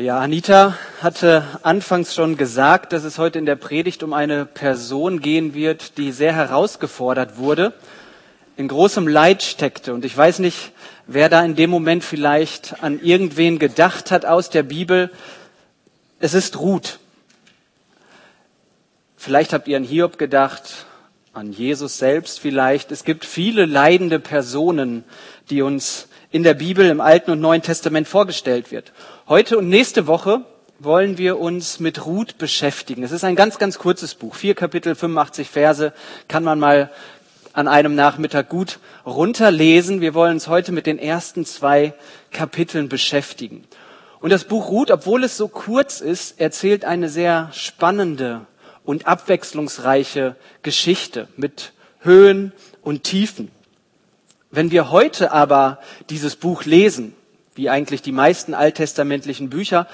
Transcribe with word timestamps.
Ja, 0.00 0.20
Anita 0.20 0.78
hatte 1.02 1.42
anfangs 1.64 2.14
schon 2.14 2.36
gesagt, 2.36 2.92
dass 2.92 3.02
es 3.02 3.18
heute 3.18 3.40
in 3.40 3.46
der 3.46 3.56
Predigt 3.56 4.04
um 4.04 4.12
eine 4.12 4.46
Person 4.46 5.20
gehen 5.20 5.54
wird, 5.54 5.98
die 5.98 6.12
sehr 6.12 6.32
herausgefordert 6.32 7.36
wurde, 7.36 7.74
in 8.56 8.68
großem 8.68 9.08
Leid 9.08 9.42
steckte. 9.42 9.92
Und 9.92 10.04
ich 10.04 10.16
weiß 10.16 10.38
nicht, 10.38 10.70
wer 11.08 11.28
da 11.28 11.44
in 11.44 11.56
dem 11.56 11.70
Moment 11.70 12.04
vielleicht 12.04 12.80
an 12.80 13.00
irgendwen 13.00 13.58
gedacht 13.58 14.12
hat 14.12 14.24
aus 14.24 14.50
der 14.50 14.62
Bibel. 14.62 15.10
Es 16.20 16.32
ist 16.32 16.60
Ruth. 16.60 17.00
Vielleicht 19.16 19.52
habt 19.52 19.66
ihr 19.66 19.78
an 19.78 19.82
Hiob 19.82 20.16
gedacht, 20.16 20.86
an 21.32 21.50
Jesus 21.50 21.98
selbst 21.98 22.38
vielleicht. 22.38 22.92
Es 22.92 23.02
gibt 23.02 23.24
viele 23.24 23.66
leidende 23.66 24.20
Personen, 24.20 25.02
die 25.50 25.60
uns 25.60 26.06
in 26.30 26.42
der 26.42 26.54
Bibel 26.54 26.88
im 26.88 27.00
Alten 27.00 27.30
und 27.30 27.40
Neuen 27.40 27.62
Testament 27.62 28.06
vorgestellt 28.06 28.70
wird. 28.70 28.92
Heute 29.28 29.58
und 29.58 29.68
nächste 29.68 30.06
Woche 30.06 30.42
wollen 30.78 31.18
wir 31.18 31.38
uns 31.38 31.80
mit 31.80 32.06
Ruth 32.06 32.38
beschäftigen. 32.38 33.02
Es 33.02 33.12
ist 33.12 33.24
ein 33.24 33.36
ganz, 33.36 33.58
ganz 33.58 33.78
kurzes 33.78 34.14
Buch. 34.14 34.34
Vier 34.34 34.54
Kapitel, 34.54 34.94
85 34.94 35.48
Verse 35.48 35.92
kann 36.28 36.44
man 36.44 36.58
mal 36.58 36.90
an 37.52 37.66
einem 37.66 37.94
Nachmittag 37.94 38.48
gut 38.48 38.78
runterlesen. 39.04 40.00
Wir 40.00 40.14
wollen 40.14 40.34
uns 40.34 40.48
heute 40.48 40.70
mit 40.70 40.86
den 40.86 40.98
ersten 40.98 41.44
zwei 41.44 41.94
Kapiteln 42.30 42.88
beschäftigen. 42.88 43.64
Und 44.20 44.30
das 44.30 44.44
Buch 44.44 44.68
Ruth, 44.68 44.90
obwohl 44.90 45.24
es 45.24 45.36
so 45.36 45.48
kurz 45.48 46.00
ist, 46.00 46.40
erzählt 46.40 46.84
eine 46.84 47.08
sehr 47.08 47.50
spannende 47.52 48.42
und 48.84 49.06
abwechslungsreiche 49.06 50.36
Geschichte 50.62 51.28
mit 51.36 51.72
Höhen 52.00 52.52
und 52.82 53.04
Tiefen. 53.04 53.50
Wenn 54.50 54.70
wir 54.70 54.90
heute 54.90 55.32
aber 55.32 55.78
dieses 56.08 56.36
Buch 56.36 56.64
lesen, 56.64 57.14
wie 57.54 57.68
eigentlich 57.68 58.02
die 58.02 58.12
meisten 58.12 58.54
alttestamentlichen 58.54 59.50
Bücher, 59.50 59.86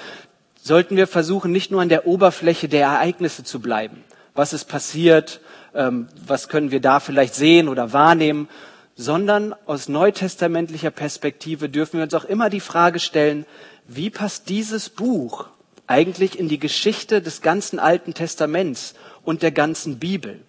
sollten 0.63 0.97
wir 0.97 1.07
versuchen, 1.07 1.51
nicht 1.51 1.71
nur 1.71 1.83
an 1.83 1.89
der 1.89 2.07
Oberfläche 2.07 2.69
der 2.69 2.87
Ereignisse 2.87 3.43
zu 3.43 3.61
bleiben. 3.61 4.05
Was 4.35 4.53
ist 4.53 4.67
passiert? 4.67 5.41
Ähm, 5.75 6.09
was 6.27 6.49
können 6.49 6.71
wir 6.71 6.81
da 6.81 7.01
vielleicht 7.01 7.35
sehen 7.35 7.69
oder 7.69 7.93
wahrnehmen? 7.93 8.49
Sondern 8.97 9.55
aus 9.67 9.89
neutestamentlicher 9.89 10.91
Perspektive 10.91 11.69
dürfen 11.69 11.99
wir 11.99 12.05
uns 12.05 12.15
auch 12.15 12.25
immer 12.25 12.49
die 12.49 12.61
Frage 12.61 13.01
stellen, 13.01 13.45
wie 13.89 14.09
passt 14.09 14.49
dieses 14.49 14.89
Buch 14.89 15.47
eigentlich 15.87 16.39
in 16.39 16.49
die 16.49 16.61
Geschichte 16.61 17.21
des 17.21 17.43
ganzen 17.43 17.79
Alten 17.79 18.15
Testaments 18.15 18.95
und 19.23 19.43
der 19.43 19.51
ganzen 19.51 19.99
Bibel? 19.99 20.41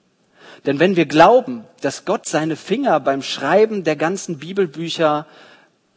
Denn 0.66 0.80
wenn 0.80 0.96
wir 0.96 1.06
glauben, 1.06 1.64
dass 1.82 2.06
Gott 2.06 2.26
seine 2.26 2.56
Finger 2.56 3.00
beim 3.00 3.22
Schreiben 3.22 3.84
der 3.84 3.96
ganzen 3.96 4.38
Bibelbücher 4.40 5.26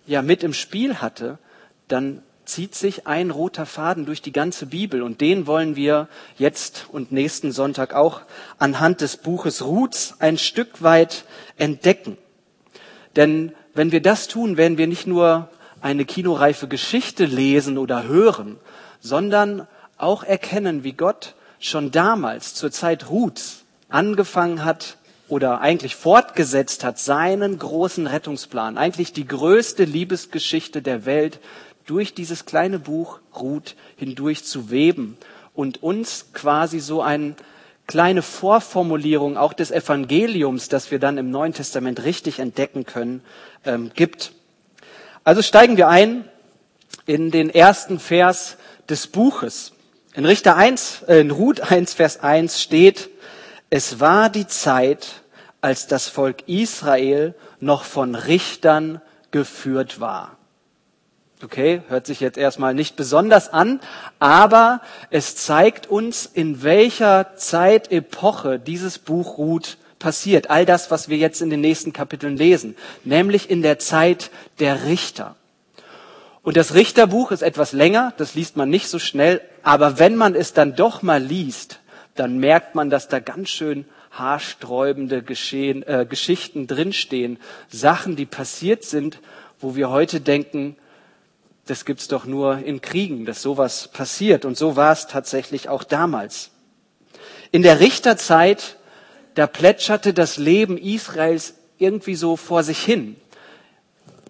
ja 0.06 0.22
mit 0.22 0.42
im 0.42 0.52
Spiel 0.52 0.96
hatte, 0.96 1.38
dann 1.86 2.22
zieht 2.44 2.74
sich 2.74 3.06
ein 3.06 3.30
roter 3.30 3.66
Faden 3.66 4.06
durch 4.06 4.22
die 4.22 4.32
ganze 4.32 4.66
Bibel 4.66 5.02
und 5.02 5.20
den 5.20 5.46
wollen 5.46 5.76
wir 5.76 6.08
jetzt 6.38 6.86
und 6.90 7.12
nächsten 7.12 7.52
Sonntag 7.52 7.94
auch 7.94 8.22
anhand 8.58 9.02
des 9.02 9.18
Buches 9.18 9.62
Ruths 9.64 10.16
ein 10.18 10.38
Stück 10.38 10.82
weit 10.82 11.24
entdecken. 11.58 12.16
Denn 13.16 13.52
wenn 13.74 13.92
wir 13.92 14.00
das 14.00 14.28
tun, 14.28 14.56
werden 14.56 14.78
wir 14.78 14.86
nicht 14.86 15.06
nur 15.06 15.50
eine 15.80 16.04
kinoreife 16.04 16.68
Geschichte 16.68 17.26
lesen 17.26 17.76
oder 17.76 18.04
hören, 18.04 18.58
sondern 19.00 19.66
auch 19.98 20.24
erkennen, 20.24 20.84
wie 20.84 20.92
Gott 20.92 21.34
schon 21.60 21.90
damals 21.90 22.54
zur 22.54 22.70
Zeit 22.70 23.10
Ruths 23.10 23.64
angefangen 23.88 24.64
hat, 24.64 24.98
oder 25.28 25.60
eigentlich 25.60 25.94
fortgesetzt 25.94 26.84
hat, 26.84 26.98
seinen 26.98 27.58
großen 27.58 28.06
Rettungsplan, 28.06 28.78
eigentlich 28.78 29.12
die 29.12 29.26
größte 29.26 29.84
Liebesgeschichte 29.84 30.82
der 30.82 31.04
Welt 31.04 31.38
durch 31.86 32.14
dieses 32.14 32.44
kleine 32.46 32.78
Buch 32.78 33.20
Ruth 33.38 33.76
hindurch 33.96 34.44
zu 34.44 34.70
weben 34.70 35.16
und 35.54 35.82
uns 35.82 36.26
quasi 36.32 36.80
so 36.80 37.02
eine 37.02 37.34
kleine 37.86 38.22
Vorformulierung 38.22 39.36
auch 39.36 39.52
des 39.52 39.70
Evangeliums, 39.70 40.68
das 40.68 40.90
wir 40.90 40.98
dann 40.98 41.16
im 41.18 41.30
Neuen 41.30 41.54
Testament 41.54 42.04
richtig 42.04 42.38
entdecken 42.38 42.84
können, 42.84 43.22
ähm, 43.64 43.90
gibt. 43.94 44.32
Also 45.24 45.42
steigen 45.42 45.76
wir 45.76 45.88
ein 45.88 46.24
in 47.06 47.30
den 47.30 47.48
ersten 47.48 47.98
Vers 47.98 48.56
des 48.88 49.06
Buches. 49.06 49.72
In 50.14 50.26
Richter 50.26 50.56
1, 50.56 51.04
äh, 51.08 51.20
in 51.20 51.30
Ruth 51.30 51.60
1, 51.60 51.94
Vers 51.94 52.20
1 52.20 52.60
steht, 52.60 53.08
es 53.70 54.00
war 54.00 54.30
die 54.30 54.46
Zeit, 54.46 55.22
als 55.60 55.86
das 55.86 56.08
Volk 56.08 56.48
Israel 56.48 57.34
noch 57.60 57.84
von 57.84 58.14
Richtern 58.14 59.00
geführt 59.30 60.00
war. 60.00 60.36
Okay, 61.42 61.82
hört 61.88 62.06
sich 62.06 62.18
jetzt 62.18 62.38
erstmal 62.38 62.74
nicht 62.74 62.96
besonders 62.96 63.52
an, 63.52 63.80
aber 64.18 64.80
es 65.10 65.36
zeigt 65.36 65.86
uns, 65.86 66.26
in 66.26 66.64
welcher 66.64 67.36
Zeitepoche 67.36 68.58
dieses 68.58 68.98
Buch 68.98 69.38
Ruth 69.38 69.76
passiert. 70.00 70.50
All 70.50 70.66
das, 70.66 70.90
was 70.90 71.08
wir 71.08 71.16
jetzt 71.16 71.40
in 71.40 71.50
den 71.50 71.60
nächsten 71.60 71.92
Kapiteln 71.92 72.36
lesen, 72.36 72.76
nämlich 73.04 73.50
in 73.50 73.62
der 73.62 73.78
Zeit 73.78 74.30
der 74.58 74.84
Richter. 74.86 75.36
Und 76.42 76.56
das 76.56 76.74
Richterbuch 76.74 77.30
ist 77.30 77.42
etwas 77.42 77.72
länger, 77.72 78.14
das 78.16 78.34
liest 78.34 78.56
man 78.56 78.70
nicht 78.70 78.88
so 78.88 78.98
schnell, 78.98 79.40
aber 79.62 79.98
wenn 79.98 80.16
man 80.16 80.34
es 80.34 80.54
dann 80.54 80.74
doch 80.74 81.02
mal 81.02 81.22
liest, 81.22 81.78
dann 82.18 82.38
merkt 82.38 82.74
man, 82.74 82.90
dass 82.90 83.08
da 83.08 83.20
ganz 83.20 83.48
schön 83.48 83.84
haarsträubende 84.10 85.22
Geschehen, 85.22 85.82
äh, 85.82 86.06
Geschichten 86.08 86.66
drinstehen. 86.66 87.38
Sachen, 87.68 88.16
die 88.16 88.26
passiert 88.26 88.84
sind, 88.84 89.20
wo 89.60 89.76
wir 89.76 89.90
heute 89.90 90.20
denken, 90.20 90.76
das 91.66 91.84
gibt's 91.84 92.08
doch 92.08 92.24
nur 92.24 92.58
in 92.58 92.80
Kriegen, 92.80 93.26
dass 93.26 93.42
sowas 93.42 93.88
passiert. 93.88 94.44
Und 94.44 94.56
so 94.56 94.76
war 94.76 94.92
es 94.92 95.06
tatsächlich 95.06 95.68
auch 95.68 95.84
damals. 95.84 96.50
In 97.52 97.62
der 97.62 97.80
Richterzeit, 97.80 98.76
da 99.34 99.46
plätscherte 99.46 100.14
das 100.14 100.36
Leben 100.36 100.78
Israels 100.78 101.54
irgendwie 101.78 102.14
so 102.14 102.36
vor 102.36 102.62
sich 102.62 102.80
hin. 102.80 103.16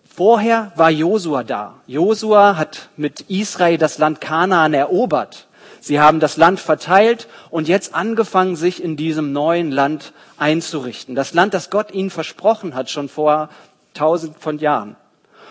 Vorher 0.08 0.72
war 0.74 0.90
Josua 0.90 1.44
da. 1.44 1.80
Josua 1.86 2.56
hat 2.56 2.88
mit 2.96 3.22
Israel 3.22 3.78
das 3.78 3.98
Land 3.98 4.20
Kanaan 4.20 4.74
erobert. 4.74 5.47
Sie 5.80 6.00
haben 6.00 6.20
das 6.20 6.36
Land 6.36 6.60
verteilt 6.60 7.28
und 7.50 7.68
jetzt 7.68 7.94
angefangen, 7.94 8.56
sich 8.56 8.82
in 8.82 8.96
diesem 8.96 9.32
neuen 9.32 9.70
Land 9.70 10.12
einzurichten. 10.36 11.14
Das 11.14 11.34
Land, 11.34 11.54
das 11.54 11.70
Gott 11.70 11.92
ihnen 11.92 12.10
versprochen 12.10 12.74
hat, 12.74 12.90
schon 12.90 13.08
vor 13.08 13.48
tausend 13.94 14.38
von 14.38 14.58
Jahren. 14.58 14.96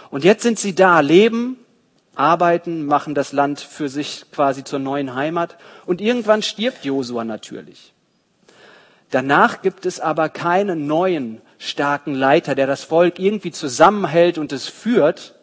Und 0.09 0.23
jetzt 0.23 0.43
sind 0.43 0.59
sie 0.59 0.75
da, 0.75 0.99
leben, 0.99 1.57
arbeiten, 2.15 2.85
machen 2.85 3.13
das 3.13 3.31
Land 3.31 3.59
für 3.59 3.89
sich 3.89 4.25
quasi 4.31 4.63
zur 4.63 4.79
neuen 4.79 5.15
Heimat. 5.15 5.57
Und 5.85 6.01
irgendwann 6.01 6.41
stirbt 6.41 6.83
Josua 6.85 7.23
natürlich. 7.23 7.93
Danach 9.11 9.61
gibt 9.61 9.85
es 9.85 9.99
aber 9.99 10.29
keinen 10.29 10.87
neuen 10.87 11.41
starken 11.59 12.13
Leiter, 12.13 12.55
der 12.55 12.67
das 12.67 12.83
Volk 12.83 13.19
irgendwie 13.19 13.51
zusammenhält 13.51 14.37
und 14.37 14.51
es 14.51 14.67
führt. 14.67 15.35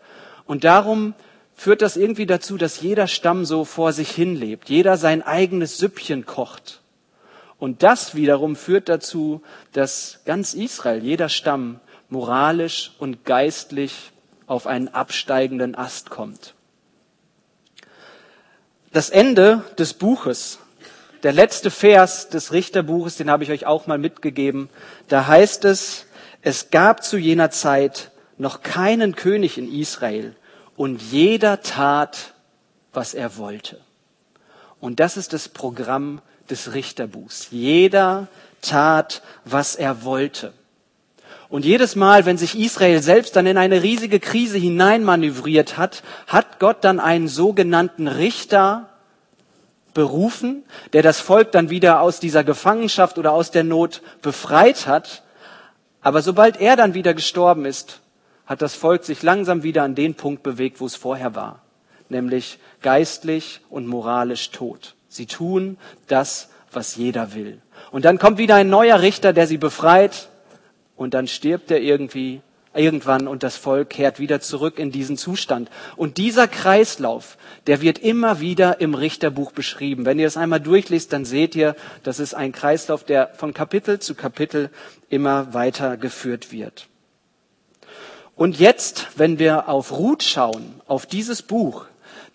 Und 0.46 0.64
darum 0.64 1.14
führt 1.54 1.82
das 1.82 1.96
irgendwie 1.96 2.26
dazu, 2.26 2.56
dass 2.56 2.80
jeder 2.80 3.06
Stamm 3.06 3.44
so 3.44 3.64
vor 3.64 3.92
sich 3.92 4.10
hin 4.10 4.34
lebt, 4.36 4.68
jeder 4.68 4.96
sein 4.96 5.22
eigenes 5.22 5.78
Süppchen 5.78 6.26
kocht. 6.26 6.80
Und 7.58 7.82
das 7.82 8.14
wiederum 8.14 8.56
führt 8.56 8.88
dazu, 8.88 9.42
dass 9.72 10.20
ganz 10.24 10.54
Israel, 10.54 11.02
jeder 11.02 11.28
Stamm, 11.28 11.80
moralisch 12.10 12.92
und 12.98 13.24
geistlich 13.24 14.12
auf 14.46 14.66
einen 14.66 14.88
absteigenden 14.88 15.74
Ast 15.74 16.10
kommt. 16.10 16.54
Das 18.92 19.10
Ende 19.10 19.64
des 19.78 19.94
Buches, 19.94 20.58
der 21.22 21.32
letzte 21.32 21.70
Vers 21.70 22.28
des 22.28 22.52
Richterbuches, 22.52 23.16
den 23.16 23.30
habe 23.30 23.42
ich 23.42 23.50
euch 23.50 23.66
auch 23.66 23.86
mal 23.86 23.98
mitgegeben, 23.98 24.68
da 25.08 25.26
heißt 25.26 25.64
es, 25.64 26.06
es 26.42 26.70
gab 26.70 27.02
zu 27.02 27.16
jener 27.16 27.50
Zeit 27.50 28.10
noch 28.36 28.62
keinen 28.62 29.16
König 29.16 29.56
in 29.56 29.72
Israel, 29.72 30.36
und 30.76 31.02
jeder 31.02 31.62
tat, 31.62 32.34
was 32.92 33.14
er 33.14 33.36
wollte. 33.36 33.80
Und 34.80 35.00
das 35.00 35.16
ist 35.16 35.32
das 35.32 35.48
Programm 35.48 36.20
des 36.50 36.74
Richterbuchs. 36.74 37.48
Jeder 37.50 38.28
tat, 38.60 39.22
was 39.44 39.76
er 39.76 40.04
wollte. 40.04 40.52
Und 41.48 41.64
jedes 41.64 41.94
Mal, 41.94 42.26
wenn 42.26 42.38
sich 42.38 42.58
Israel 42.58 43.00
selbst 43.02 43.36
dann 43.36 43.46
in 43.46 43.58
eine 43.58 43.82
riesige 43.82 44.18
Krise 44.18 44.58
hineinmanövriert 44.58 45.78
hat, 45.78 46.02
hat 46.26 46.58
Gott 46.58 46.78
dann 46.82 46.98
einen 46.98 47.28
sogenannten 47.28 48.08
Richter 48.08 48.88
berufen, 49.92 50.64
der 50.92 51.02
das 51.02 51.20
Volk 51.20 51.52
dann 51.52 51.70
wieder 51.70 52.00
aus 52.00 52.18
dieser 52.18 52.42
Gefangenschaft 52.42 53.18
oder 53.18 53.32
aus 53.32 53.52
der 53.52 53.62
Not 53.62 54.02
befreit 54.20 54.86
hat. 54.86 55.22
Aber 56.00 56.22
sobald 56.22 56.60
er 56.60 56.76
dann 56.76 56.94
wieder 56.94 57.14
gestorben 57.14 57.64
ist, 57.64 58.00
hat 58.46 58.62
das 58.62 58.74
Volk 58.74 59.04
sich 59.04 59.22
langsam 59.22 59.62
wieder 59.62 59.82
an 59.82 59.94
den 59.94 60.14
Punkt 60.14 60.42
bewegt, 60.42 60.80
wo 60.80 60.86
es 60.86 60.96
vorher 60.96 61.34
war, 61.34 61.62
nämlich 62.08 62.58
geistlich 62.82 63.60
und 63.70 63.86
moralisch 63.86 64.50
tot. 64.50 64.94
Sie 65.08 65.26
tun 65.26 65.78
das, 66.08 66.48
was 66.72 66.96
jeder 66.96 67.34
will. 67.34 67.60
Und 67.90 68.04
dann 68.04 68.18
kommt 68.18 68.38
wieder 68.38 68.56
ein 68.56 68.68
neuer 68.68 69.00
Richter, 69.00 69.32
der 69.32 69.46
sie 69.46 69.58
befreit, 69.58 70.28
und 70.96 71.14
dann 71.14 71.26
stirbt 71.26 71.70
er 71.70 71.80
irgendwie 71.80 72.40
irgendwann 72.74 73.28
und 73.28 73.42
das 73.42 73.56
Volk 73.56 73.90
kehrt 73.90 74.18
wieder 74.18 74.40
zurück 74.40 74.78
in 74.78 74.90
diesen 74.90 75.16
Zustand. 75.16 75.70
Und 75.96 76.18
dieser 76.18 76.48
Kreislauf, 76.48 77.36
der 77.66 77.80
wird 77.80 77.98
immer 77.98 78.40
wieder 78.40 78.80
im 78.80 78.94
Richterbuch 78.94 79.52
beschrieben. 79.52 80.04
Wenn 80.04 80.18
ihr 80.18 80.26
es 80.26 80.36
einmal 80.36 80.60
durchliest, 80.60 81.12
dann 81.12 81.24
seht 81.24 81.54
ihr, 81.54 81.76
das 82.02 82.18
ist 82.18 82.34
ein 82.34 82.52
Kreislauf, 82.52 83.04
der 83.04 83.28
von 83.34 83.54
Kapitel 83.54 84.00
zu 84.00 84.14
Kapitel 84.14 84.70
immer 85.08 85.54
weiter 85.54 85.96
geführt 85.96 86.52
wird. 86.52 86.88
Und 88.36 88.58
jetzt, 88.58 89.08
wenn 89.16 89.38
wir 89.38 89.68
auf 89.68 89.92
Ruth 89.92 90.22
schauen, 90.22 90.80
auf 90.86 91.06
dieses 91.06 91.42
Buch, 91.42 91.86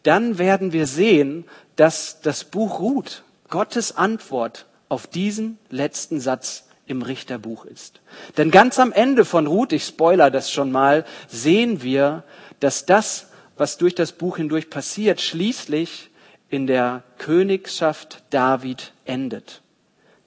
dann 0.03 0.37
werden 0.37 0.71
wir 0.71 0.87
sehen, 0.87 1.45
dass 1.75 2.21
das 2.21 2.45
Buch 2.45 2.79
Ruth 2.79 3.23
Gottes 3.49 3.97
Antwort 3.97 4.65
auf 4.87 5.07
diesen 5.07 5.57
letzten 5.69 6.19
Satz 6.19 6.65
im 6.87 7.01
Richterbuch 7.01 7.65
ist. 7.65 8.01
Denn 8.37 8.49
ganz 8.49 8.79
am 8.79 8.91
Ende 8.91 9.25
von 9.25 9.45
Ruth, 9.45 9.73
ich 9.73 9.85
spoiler 9.85 10.31
das 10.31 10.51
schon 10.51 10.71
mal, 10.71 11.05
sehen 11.27 11.83
wir, 11.83 12.23
dass 12.59 12.85
das, 12.85 13.27
was 13.57 13.77
durch 13.77 13.93
das 13.93 14.13
Buch 14.13 14.37
hindurch 14.37 14.69
passiert, 14.69 15.21
schließlich 15.21 16.09
in 16.49 16.65
der 16.65 17.03
Königschaft 17.17 18.23
David 18.31 18.93
endet. 19.05 19.61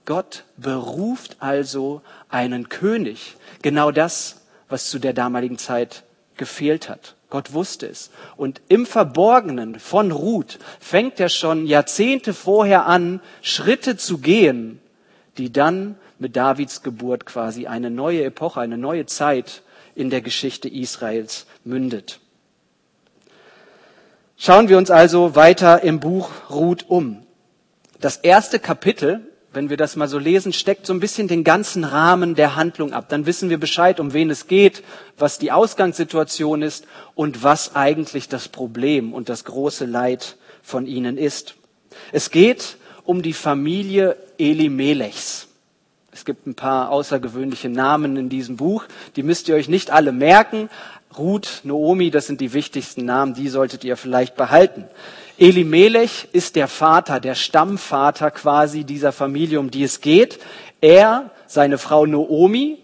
Gott 0.04 0.44
beruft 0.56 1.36
also 1.40 2.02
einen 2.28 2.68
König. 2.68 3.36
Genau 3.62 3.90
das, 3.90 4.41
was 4.72 4.88
zu 4.90 4.98
der 4.98 5.12
damaligen 5.12 5.58
Zeit 5.58 6.02
gefehlt 6.36 6.88
hat. 6.88 7.14
Gott 7.30 7.52
wusste 7.52 7.86
es. 7.86 8.10
Und 8.36 8.60
im 8.68 8.84
Verborgenen 8.84 9.78
von 9.78 10.10
Ruth 10.10 10.58
fängt 10.80 11.20
er 11.20 11.28
schon 11.28 11.66
Jahrzehnte 11.66 12.34
vorher 12.34 12.86
an, 12.86 13.20
Schritte 13.40 13.96
zu 13.96 14.18
gehen, 14.18 14.80
die 15.38 15.52
dann 15.52 15.96
mit 16.18 16.36
Davids 16.36 16.82
Geburt 16.82 17.24
quasi 17.24 17.66
eine 17.66 17.90
neue 17.90 18.24
Epoche, 18.24 18.60
eine 18.60 18.76
neue 18.76 19.06
Zeit 19.06 19.62
in 19.94 20.10
der 20.10 20.20
Geschichte 20.20 20.68
Israels 20.68 21.46
mündet. 21.64 22.20
Schauen 24.36 24.68
wir 24.68 24.76
uns 24.76 24.90
also 24.90 25.36
weiter 25.36 25.82
im 25.82 26.00
Buch 26.00 26.28
Ruth 26.50 26.84
um. 26.88 27.22
Das 28.00 28.16
erste 28.16 28.58
Kapitel, 28.58 29.31
wenn 29.52 29.70
wir 29.70 29.76
das 29.76 29.96
mal 29.96 30.08
so 30.08 30.18
lesen, 30.18 30.52
steckt 30.52 30.86
so 30.86 30.92
ein 30.92 31.00
bisschen 31.00 31.28
den 31.28 31.44
ganzen 31.44 31.84
Rahmen 31.84 32.34
der 32.34 32.56
Handlung 32.56 32.92
ab. 32.92 33.08
Dann 33.08 33.26
wissen 33.26 33.50
wir 33.50 33.58
Bescheid, 33.58 34.00
um 34.00 34.12
wen 34.12 34.30
es 34.30 34.46
geht, 34.46 34.82
was 35.18 35.38
die 35.38 35.52
Ausgangssituation 35.52 36.62
ist 36.62 36.86
und 37.14 37.42
was 37.42 37.76
eigentlich 37.76 38.28
das 38.28 38.48
Problem 38.48 39.12
und 39.12 39.28
das 39.28 39.44
große 39.44 39.84
Leid 39.84 40.36
von 40.62 40.86
ihnen 40.86 41.18
ist. 41.18 41.54
Es 42.12 42.30
geht 42.30 42.76
um 43.04 43.22
die 43.22 43.34
Familie 43.34 44.16
Elimelechs. 44.38 45.48
Es 46.12 46.24
gibt 46.24 46.46
ein 46.46 46.54
paar 46.54 46.90
außergewöhnliche 46.90 47.68
Namen 47.68 48.16
in 48.16 48.28
diesem 48.28 48.56
Buch. 48.56 48.84
Die 49.16 49.22
müsst 49.22 49.48
ihr 49.48 49.54
euch 49.54 49.68
nicht 49.68 49.90
alle 49.90 50.12
merken. 50.12 50.68
Ruth, 51.16 51.60
Naomi, 51.64 52.10
das 52.10 52.26
sind 52.26 52.40
die 52.40 52.52
wichtigsten 52.52 53.04
Namen, 53.04 53.34
die 53.34 53.48
solltet 53.48 53.84
ihr 53.84 53.96
vielleicht 53.96 54.36
behalten. 54.36 54.84
Elimelech 55.42 56.28
ist 56.32 56.54
der 56.54 56.68
Vater, 56.68 57.18
der 57.18 57.34
Stammvater 57.34 58.30
quasi 58.30 58.84
dieser 58.84 59.10
Familie, 59.10 59.58
um 59.58 59.72
die 59.72 59.82
es 59.82 60.00
geht. 60.00 60.38
Er, 60.80 61.32
seine 61.48 61.78
Frau 61.78 62.06
Naomi 62.06 62.78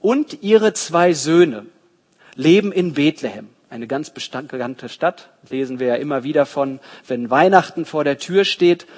und 0.00 0.42
ihre 0.42 0.72
zwei 0.72 1.12
Söhne 1.12 1.66
leben 2.34 2.72
in 2.72 2.94
Bethlehem. 2.94 3.48
Eine 3.68 3.86
ganz 3.86 4.10
bekannte 4.10 4.88
Stadt, 4.88 5.30
lesen 5.50 5.78
wir 5.78 5.86
ja 5.86 5.94
immer 5.94 6.24
wieder 6.24 6.46
von, 6.46 6.80
wenn 7.06 7.30
Weihnachten 7.30 7.84
vor 7.84 8.02
der 8.02 8.18
Tür 8.18 8.44
steht. 8.44 8.88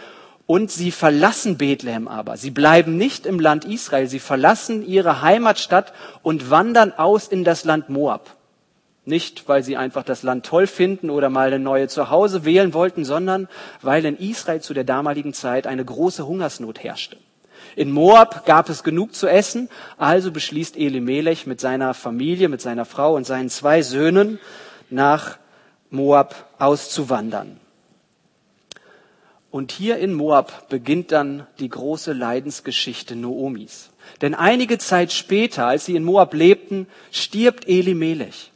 Und 0.47 0.71
sie 0.71 0.91
verlassen 0.91 1.59
Bethlehem 1.59 2.09
aber. 2.09 2.39
Sie 2.39 2.51
bleiben 2.51 2.97
nicht 2.97 3.27
im 3.27 3.41
Land 3.41 3.67
Israel. 3.67 4.07
Sie 4.07 4.21
verlassen 4.21 4.87
ihre 4.87 5.21
Heimatstadt 5.21 5.93
und 6.23 6.49
wandern 6.49 6.95
aus 6.97 7.29
in 7.29 7.45
das 7.45 7.65
Land 7.67 7.91
Moab. 7.91 8.39
Nicht, 9.05 9.49
weil 9.49 9.65
sie 9.65 9.77
einfach 9.77 10.05
das 10.05 10.23
Land 10.23 10.47
toll 10.47 10.69
finden 10.69 11.11
oder 11.11 11.29
mal 11.29 11.49
eine 11.49 11.59
neue 11.59 11.89
Zuhause 11.89 12.45
wählen 12.45 12.73
wollten, 12.73 13.05
sondern 13.05 13.49
weil 13.81 14.05
in 14.05 14.17
Israel 14.17 14.61
zu 14.61 14.75
der 14.75 14.85
damaligen 14.85 15.35
Zeit 15.35 15.67
eine 15.67 15.85
große 15.85 16.27
Hungersnot 16.27 16.85
herrschte. 16.85 17.17
In 17.75 17.91
Moab 17.91 18.47
gab 18.47 18.69
es 18.69 18.85
genug 18.85 19.15
zu 19.15 19.27
essen, 19.27 19.69
also 19.97 20.31
beschließt 20.31 20.77
Elimelech 20.77 21.47
mit 21.47 21.61
seiner 21.61 21.95
Familie, 21.95 22.49
mit 22.49 22.61
seiner 22.61 22.85
Frau 22.85 23.15
und 23.17 23.27
seinen 23.27 23.51
zwei 23.51 23.83
Söhnen 23.83 24.39
nach 24.91 25.39
Moab 25.91 26.51
auszuwandern. 26.59 27.59
Und 29.51 29.73
hier 29.73 29.99
in 29.99 30.15
Moab 30.15 30.69
beginnt 30.69 31.13
dann 31.13 31.47
die 31.59 31.69
große 31.69 32.13
Leidensgeschichte 32.13 33.17
Noomis. 33.17 33.91
Denn 34.21 34.35
einige 34.35 34.79
Zeit 34.79 35.13
später, 35.13 35.67
als 35.67 35.87
sie 35.87 35.97
in 35.97 36.05
Moab 36.05 36.35
lebten, 36.35 36.87
stirbt 37.11 37.69
Elimelech. 37.69 38.52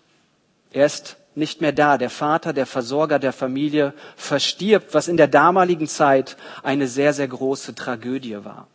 Er 0.72 0.86
ist 0.86 1.16
nicht 1.34 1.60
mehr 1.60 1.72
da. 1.72 1.98
Der 1.98 2.10
Vater, 2.10 2.52
der 2.52 2.66
Versorger 2.66 3.18
der 3.18 3.32
Familie 3.32 3.92
verstirbt, 4.16 4.94
was 4.94 5.08
in 5.08 5.16
der 5.16 5.28
damaligen 5.28 5.86
Zeit 5.86 6.36
eine 6.62 6.88
sehr, 6.88 7.12
sehr 7.12 7.28
große 7.28 7.74
Tragödie 7.74 8.44
war. 8.44 8.66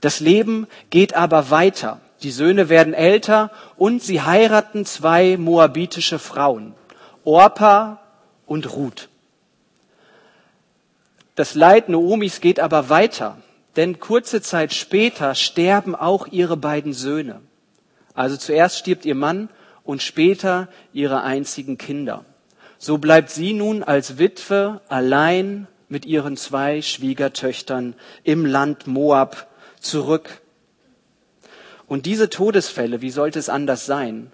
Das 0.00 0.20
Leben 0.20 0.66
geht 0.90 1.14
aber 1.14 1.50
weiter. 1.50 2.00
Die 2.22 2.30
Söhne 2.30 2.68
werden 2.68 2.94
älter 2.94 3.50
und 3.76 4.02
sie 4.02 4.22
heiraten 4.22 4.84
zwei 4.84 5.36
moabitische 5.36 6.18
Frauen, 6.18 6.74
Orpa 7.24 8.00
und 8.46 8.72
Ruth. 8.72 9.08
Das 11.36 11.54
Leid 11.54 11.88
Noomis 11.88 12.40
geht 12.40 12.58
aber 12.58 12.88
weiter, 12.88 13.36
denn 13.76 14.00
kurze 14.00 14.42
Zeit 14.42 14.74
später 14.74 15.36
sterben 15.36 15.94
auch 15.94 16.26
ihre 16.26 16.56
beiden 16.56 16.92
Söhne. 16.92 17.40
Also 18.14 18.36
zuerst 18.36 18.78
stirbt 18.78 19.04
ihr 19.04 19.14
Mann 19.14 19.48
und 19.88 20.02
später 20.02 20.68
ihre 20.92 21.22
einzigen 21.22 21.78
Kinder. 21.78 22.26
So 22.76 22.98
bleibt 22.98 23.30
sie 23.30 23.54
nun 23.54 23.82
als 23.82 24.18
Witwe 24.18 24.82
allein 24.90 25.66
mit 25.88 26.04
ihren 26.04 26.36
zwei 26.36 26.82
Schwiegertöchtern 26.82 27.94
im 28.22 28.44
Land 28.44 28.86
Moab 28.86 29.48
zurück. 29.80 30.42
Und 31.86 32.04
diese 32.04 32.28
Todesfälle, 32.28 33.00
wie 33.00 33.08
sollte 33.08 33.38
es 33.38 33.48
anders 33.48 33.86
sein, 33.86 34.30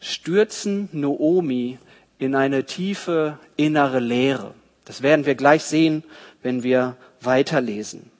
stürzen 0.00 0.88
Noomi 0.92 1.78
in 2.18 2.34
eine 2.34 2.64
tiefe 2.64 3.38
innere 3.56 4.00
Leere. 4.00 4.54
Das 4.86 5.02
werden 5.02 5.26
wir 5.26 5.34
gleich 5.34 5.64
sehen, 5.64 6.02
wenn 6.42 6.62
wir 6.62 6.96
weiterlesen. 7.20 8.10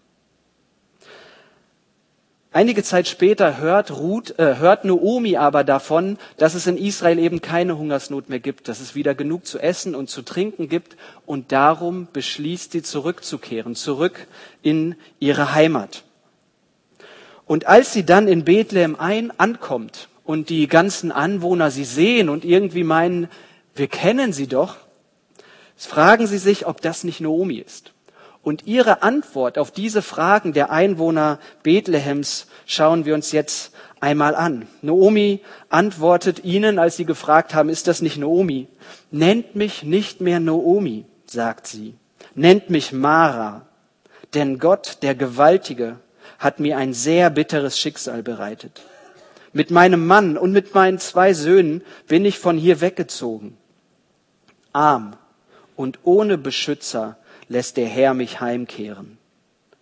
Einige 2.55 2.85
Zeit 2.85 3.09
später 3.09 3.59
hört, 3.59 3.91
Ruth, 3.91 4.39
äh, 4.39 4.59
hört 4.59 4.85
Noomi 4.85 5.37
aber 5.37 5.65
davon, 5.65 6.19
dass 6.37 6.55
es 6.55 6.69
in 6.69 6.77
Israel 6.77 7.19
eben 7.19 7.41
keine 7.41 7.77
Hungersnot 7.77 8.29
mehr 8.29 8.39
gibt, 8.39 8.69
dass 8.69 8.79
es 8.79 8.95
wieder 8.95 9.17
genug 9.17 9.45
zu 9.45 9.59
essen 9.59 9.97
und 9.97 10.09
zu 10.09 10.23
trinken 10.23 10.69
gibt 10.69 10.97
und 11.27 11.51
darum 11.51 12.07
beschließt 12.13 12.71
sie 12.71 12.83
zurückzukehren, 12.83 13.75
zurück 13.75 14.29
in 14.63 14.95
ihre 15.19 15.53
Heimat. 15.53 16.05
Und 17.45 17.67
als 17.67 17.93
sie 17.93 18.07
dann 18.07 18.29
in 18.29 18.45
Bethlehem 18.45 18.95
ein 18.95 19.37
ankommt 19.37 20.09
und 20.23 20.49
die 20.49 20.69
ganzen 20.69 21.11
Anwohner 21.11 21.73
sie 21.73 21.83
sehen 21.83 22.29
und 22.29 22.45
irgendwie 22.45 22.85
meinen, 22.85 23.27
wir 23.75 23.89
kennen 23.89 24.33
sie 24.33 24.47
doch, 24.47 24.77
fragen 25.77 26.29
sie 26.29 26.39
sich, 26.39 26.67
ob 26.67 26.81
das 26.83 27.03
nicht 27.03 27.21
Noomi 27.21 27.57
ist. 27.57 27.94
Und 28.45 28.67
ihre 28.67 29.03
Antwort 29.03 29.57
auf 29.57 29.71
diese 29.71 30.03
Fragen 30.03 30.53
der 30.53 30.71
Einwohner 30.71 31.39
Bethlehems 31.63 32.47
schauen 32.67 33.07
wir 33.07 33.15
uns 33.15 33.33
jetzt 33.33 33.73
einmal 34.01 34.35
an. 34.35 34.69
Noomi 34.83 35.41
antwortet 35.71 36.45
ihnen, 36.45 36.79
als 36.79 36.97
sie 36.97 37.07
gefragt 37.07 37.55
haben, 37.55 37.71
ist 37.71 37.89
das 37.89 38.03
nicht 38.03 38.19
Noomi? 38.19 38.69
Nennt 39.11 39.57
mich 39.57 39.83
nicht 39.83 40.21
mehr 40.21 40.41
Noomi, 40.41 41.07
sagt 41.25 41.67
sie. 41.67 41.95
Nennt 42.35 42.69
mich 42.69 42.93
Mara. 42.93 43.63
Denn 44.35 44.59
Gott, 44.59 44.99
der 45.01 45.15
Gewaltige, 45.15 45.97
hat 46.39 46.61
mir 46.61 46.77
ein 46.77 46.93
sehr 46.93 47.31
bitteres 47.31 47.79
Schicksal 47.79 48.23
bereitet. 48.23 48.83
Mit 49.55 49.71
meinem 49.71 50.07
Mann 50.07 50.37
und 50.37 50.53
mit 50.53 50.75
meinen 50.75 50.99
zwei 50.99 51.33
Söhnen 51.33 51.83
bin 52.09 52.27
ich 52.27 52.39
von 52.39 52.59
hier 52.59 52.83
weggezogen. 52.83 53.57
Arm 54.75 55.17
und 55.77 56.01
ohne 56.03 56.37
Beschützer 56.37 57.17
lässt 57.49 57.77
der 57.77 57.87
Herr 57.87 58.15
mich 58.15 58.41
heimkehren. 58.41 59.19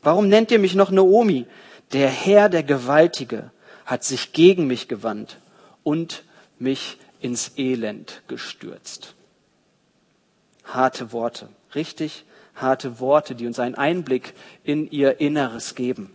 Warum 0.02 0.28
nennt 0.28 0.50
ihr 0.50 0.58
mich 0.58 0.74
noch 0.74 0.90
Naomi? 0.90 1.46
Der 1.92 2.08
Herr, 2.08 2.48
der 2.48 2.62
Gewaltige, 2.62 3.50
hat 3.84 4.04
sich 4.04 4.32
gegen 4.32 4.66
mich 4.66 4.88
gewandt 4.88 5.38
und 5.82 6.24
mich 6.58 6.98
ins 7.20 7.52
Elend 7.56 8.22
gestürzt. 8.28 9.14
Harte 10.64 11.12
Worte, 11.12 11.48
richtig 11.74 12.24
harte 12.54 13.00
Worte, 13.00 13.34
die 13.34 13.46
uns 13.46 13.58
einen 13.58 13.74
Einblick 13.74 14.34
in 14.64 14.90
ihr 14.90 15.20
Inneres 15.20 15.74
geben. 15.74 16.10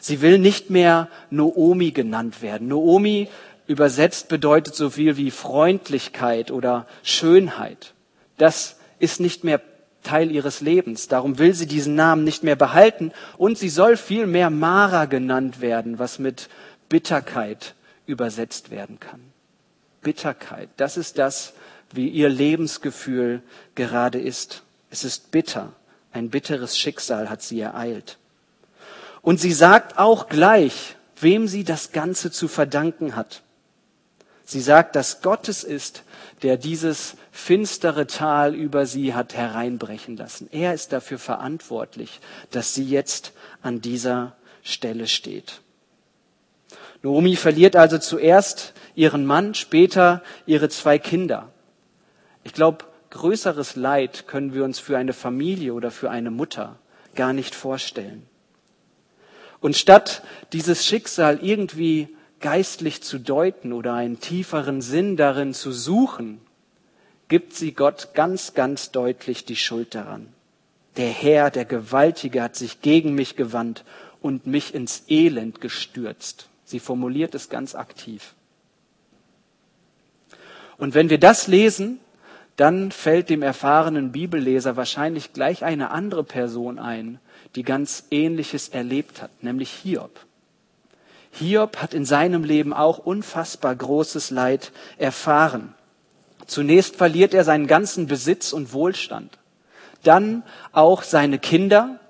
Sie 0.00 0.20
will 0.20 0.38
nicht 0.38 0.70
mehr 0.70 1.08
Noomi 1.30 1.90
genannt 1.90 2.42
werden. 2.42 2.68
Noomi 2.68 3.28
übersetzt 3.66 4.28
bedeutet 4.28 4.74
so 4.74 4.90
viel 4.90 5.16
wie 5.16 5.30
Freundlichkeit 5.30 6.50
oder 6.50 6.86
Schönheit. 7.02 7.94
Das 8.36 8.76
ist 8.98 9.20
nicht 9.20 9.44
mehr 9.44 9.58
Teil 10.02 10.30
ihres 10.30 10.60
Lebens. 10.60 11.08
Darum 11.08 11.38
will 11.38 11.54
sie 11.54 11.66
diesen 11.66 11.94
Namen 11.94 12.24
nicht 12.24 12.42
mehr 12.42 12.56
behalten 12.56 13.12
und 13.36 13.58
sie 13.58 13.68
soll 13.68 13.96
vielmehr 13.96 14.50
Mara 14.50 15.04
genannt 15.04 15.60
werden, 15.60 15.98
was 15.98 16.18
mit 16.18 16.48
Bitterkeit 16.88 17.74
übersetzt 18.06 18.70
werden 18.70 18.98
kann. 19.00 19.20
Bitterkeit. 20.02 20.68
Das 20.76 20.96
ist 20.96 21.18
das, 21.18 21.52
wie 21.92 22.08
ihr 22.08 22.28
Lebensgefühl 22.28 23.42
gerade 23.74 24.20
ist. 24.20 24.62
Es 24.90 25.04
ist 25.04 25.30
bitter. 25.30 25.72
Ein 26.12 26.30
bitteres 26.30 26.78
Schicksal 26.78 27.30
hat 27.30 27.42
sie 27.42 27.60
ereilt. 27.60 28.18
Und 29.22 29.40
sie 29.40 29.52
sagt 29.52 29.98
auch 29.98 30.28
gleich, 30.28 30.96
wem 31.20 31.46
sie 31.46 31.64
das 31.64 31.92
Ganze 31.92 32.30
zu 32.30 32.48
verdanken 32.48 33.14
hat. 33.16 33.42
Sie 34.50 34.60
sagt, 34.60 34.96
dass 34.96 35.22
Gott 35.22 35.48
es 35.48 35.62
ist, 35.62 36.02
der 36.42 36.56
dieses 36.56 37.14
finstere 37.30 38.08
Tal 38.08 38.52
über 38.56 38.84
sie 38.84 39.14
hat 39.14 39.32
hereinbrechen 39.36 40.16
lassen. 40.16 40.48
Er 40.50 40.74
ist 40.74 40.92
dafür 40.92 41.20
verantwortlich, 41.20 42.18
dass 42.50 42.74
sie 42.74 42.82
jetzt 42.82 43.32
an 43.62 43.80
dieser 43.80 44.34
Stelle 44.64 45.06
steht. 45.06 45.60
Naomi 47.04 47.36
verliert 47.36 47.76
also 47.76 47.98
zuerst 47.98 48.72
ihren 48.96 49.24
Mann, 49.24 49.54
später 49.54 50.20
ihre 50.46 50.68
zwei 50.68 50.98
Kinder. 50.98 51.52
Ich 52.42 52.52
glaube, 52.52 52.86
größeres 53.10 53.76
Leid 53.76 54.26
können 54.26 54.52
wir 54.52 54.64
uns 54.64 54.80
für 54.80 54.98
eine 54.98 55.12
Familie 55.12 55.74
oder 55.74 55.92
für 55.92 56.10
eine 56.10 56.32
Mutter 56.32 56.76
gar 57.14 57.32
nicht 57.32 57.54
vorstellen. 57.54 58.26
Und 59.60 59.76
statt 59.76 60.24
dieses 60.52 60.84
Schicksal 60.84 61.38
irgendwie 61.40 62.08
geistlich 62.40 63.02
zu 63.02 63.18
deuten 63.18 63.72
oder 63.72 63.94
einen 63.94 64.20
tieferen 64.20 64.82
Sinn 64.82 65.16
darin 65.16 65.54
zu 65.54 65.72
suchen, 65.72 66.40
gibt 67.28 67.54
sie 67.54 67.72
Gott 67.72 68.10
ganz, 68.14 68.54
ganz 68.54 68.90
deutlich 68.90 69.44
die 69.44 69.56
Schuld 69.56 69.94
daran. 69.94 70.28
Der 70.96 71.08
Herr, 71.08 71.50
der 71.50 71.64
Gewaltige, 71.64 72.42
hat 72.42 72.56
sich 72.56 72.82
gegen 72.82 73.14
mich 73.14 73.36
gewandt 73.36 73.84
und 74.20 74.46
mich 74.46 74.74
ins 74.74 75.04
Elend 75.08 75.60
gestürzt. 75.60 76.48
Sie 76.64 76.80
formuliert 76.80 77.34
es 77.34 77.48
ganz 77.48 77.74
aktiv. 77.74 78.34
Und 80.76 80.94
wenn 80.94 81.10
wir 81.10 81.18
das 81.18 81.46
lesen, 81.46 82.00
dann 82.56 82.90
fällt 82.90 83.30
dem 83.30 83.42
erfahrenen 83.42 84.12
Bibelleser 84.12 84.76
wahrscheinlich 84.76 85.32
gleich 85.32 85.64
eine 85.64 85.90
andere 85.90 86.24
Person 86.24 86.78
ein, 86.78 87.20
die 87.54 87.62
ganz 87.62 88.06
Ähnliches 88.10 88.68
erlebt 88.68 89.22
hat, 89.22 89.42
nämlich 89.42 89.70
Hiob. 89.70 90.26
Hiob 91.30 91.76
hat 91.78 91.94
in 91.94 92.04
seinem 92.04 92.44
Leben 92.44 92.72
auch 92.72 92.98
unfassbar 92.98 93.74
großes 93.74 94.30
Leid 94.30 94.72
erfahren. 94.98 95.74
Zunächst 96.46 96.96
verliert 96.96 97.34
er 97.34 97.44
seinen 97.44 97.66
ganzen 97.66 98.06
Besitz 98.06 98.52
und 98.52 98.72
Wohlstand, 98.72 99.38
dann 100.02 100.42
auch 100.72 101.02
seine 101.02 101.38
Kinder 101.38 102.00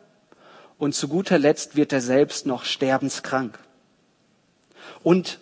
und 0.79 0.95
zu 0.95 1.09
guter 1.09 1.39
Letzt 1.39 1.77
wird 1.77 1.93
er 1.93 2.01
selbst 2.01 2.47
noch 2.47 2.65
sterbenskrank. 2.65 3.59
Und 5.03 5.39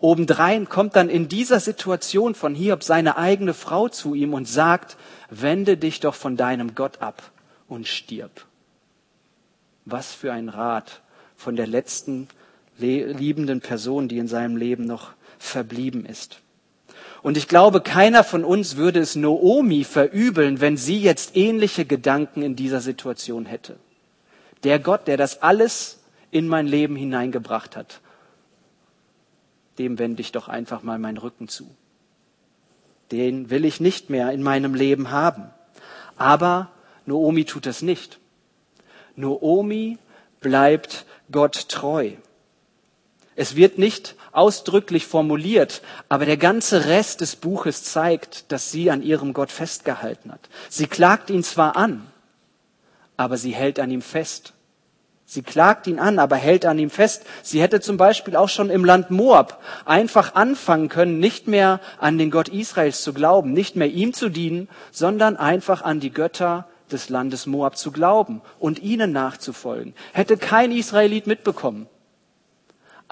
Obendrein 0.00 0.68
kommt 0.68 0.96
dann 0.96 1.08
in 1.08 1.28
dieser 1.28 1.60
Situation 1.60 2.34
von 2.34 2.56
Hiob 2.56 2.82
seine 2.82 3.16
eigene 3.16 3.54
Frau 3.54 3.88
zu 3.88 4.14
ihm 4.14 4.34
und 4.34 4.48
sagt, 4.48 4.96
wende 5.30 5.76
dich 5.76 6.00
doch 6.00 6.16
von 6.16 6.36
deinem 6.36 6.74
Gott 6.74 7.00
ab 7.00 7.30
und 7.68 7.86
stirb. 7.86 8.44
Was 9.84 10.12
für 10.12 10.32
ein 10.32 10.48
Rat 10.48 11.00
von 11.36 11.54
der 11.54 11.68
letzten 11.68 12.26
liebenden 12.78 13.60
Person, 13.60 14.08
die 14.08 14.18
in 14.18 14.28
seinem 14.28 14.56
Leben 14.56 14.84
noch 14.84 15.12
verblieben 15.38 16.04
ist. 16.06 16.40
Und 17.22 17.36
ich 17.36 17.46
glaube, 17.46 17.80
keiner 17.80 18.24
von 18.24 18.44
uns 18.44 18.76
würde 18.76 19.00
es 19.00 19.14
Noomi 19.14 19.84
verübeln, 19.84 20.60
wenn 20.60 20.76
sie 20.76 20.98
jetzt 20.98 21.36
ähnliche 21.36 21.84
Gedanken 21.84 22.42
in 22.42 22.56
dieser 22.56 22.80
Situation 22.80 23.46
hätte. 23.46 23.76
Der 24.64 24.78
Gott, 24.80 25.06
der 25.06 25.16
das 25.16 25.42
alles 25.42 26.00
in 26.30 26.48
mein 26.48 26.66
Leben 26.66 26.96
hineingebracht 26.96 27.76
hat, 27.76 28.00
dem 29.78 29.98
wende 29.98 30.20
ich 30.20 30.32
doch 30.32 30.48
einfach 30.48 30.82
mal 30.82 30.98
meinen 30.98 31.18
Rücken 31.18 31.48
zu. 31.48 31.70
Den 33.12 33.50
will 33.50 33.64
ich 33.64 33.80
nicht 33.80 34.10
mehr 34.10 34.32
in 34.32 34.42
meinem 34.42 34.74
Leben 34.74 35.10
haben. 35.10 35.44
Aber 36.16 36.70
Noomi 37.06 37.44
tut 37.44 37.66
das 37.66 37.82
nicht. 37.82 38.18
Noomi 39.16 39.98
bleibt 40.40 41.04
Gott 41.30 41.68
treu. 41.68 42.12
Es 43.34 43.56
wird 43.56 43.78
nicht 43.78 44.16
ausdrücklich 44.32 45.06
formuliert, 45.06 45.82
aber 46.08 46.26
der 46.26 46.36
ganze 46.36 46.86
Rest 46.86 47.20
des 47.20 47.36
Buches 47.36 47.84
zeigt, 47.84 48.50
dass 48.52 48.70
sie 48.70 48.90
an 48.90 49.02
ihrem 49.02 49.32
Gott 49.32 49.50
festgehalten 49.50 50.32
hat. 50.32 50.48
Sie 50.68 50.86
klagt 50.86 51.30
ihn 51.30 51.42
zwar 51.42 51.76
an, 51.76 52.06
aber 53.16 53.36
sie 53.36 53.52
hält 53.52 53.78
an 53.78 53.90
ihm 53.90 54.02
fest. 54.02 54.52
Sie 55.24 55.42
klagt 55.42 55.86
ihn 55.86 55.98
an, 55.98 56.18
aber 56.18 56.36
hält 56.36 56.66
an 56.66 56.78
ihm 56.78 56.90
fest. 56.90 57.24
Sie 57.42 57.62
hätte 57.62 57.80
zum 57.80 57.96
Beispiel 57.96 58.36
auch 58.36 58.50
schon 58.50 58.68
im 58.68 58.84
Land 58.84 59.10
Moab 59.10 59.62
einfach 59.86 60.34
anfangen 60.34 60.90
können, 60.90 61.20
nicht 61.20 61.48
mehr 61.48 61.80
an 61.98 62.18
den 62.18 62.30
Gott 62.30 62.50
Israels 62.50 63.02
zu 63.02 63.14
glauben, 63.14 63.54
nicht 63.54 63.74
mehr 63.74 63.88
ihm 63.88 64.12
zu 64.12 64.28
dienen, 64.28 64.68
sondern 64.90 65.38
einfach 65.38 65.80
an 65.80 66.00
die 66.00 66.12
Götter 66.12 66.66
des 66.90 67.08
Landes 67.08 67.46
Moab 67.46 67.78
zu 67.78 67.92
glauben 67.92 68.42
und 68.58 68.82
ihnen 68.82 69.12
nachzufolgen. 69.12 69.94
Hätte 70.12 70.36
kein 70.36 70.70
Israelit 70.70 71.26
mitbekommen. 71.26 71.88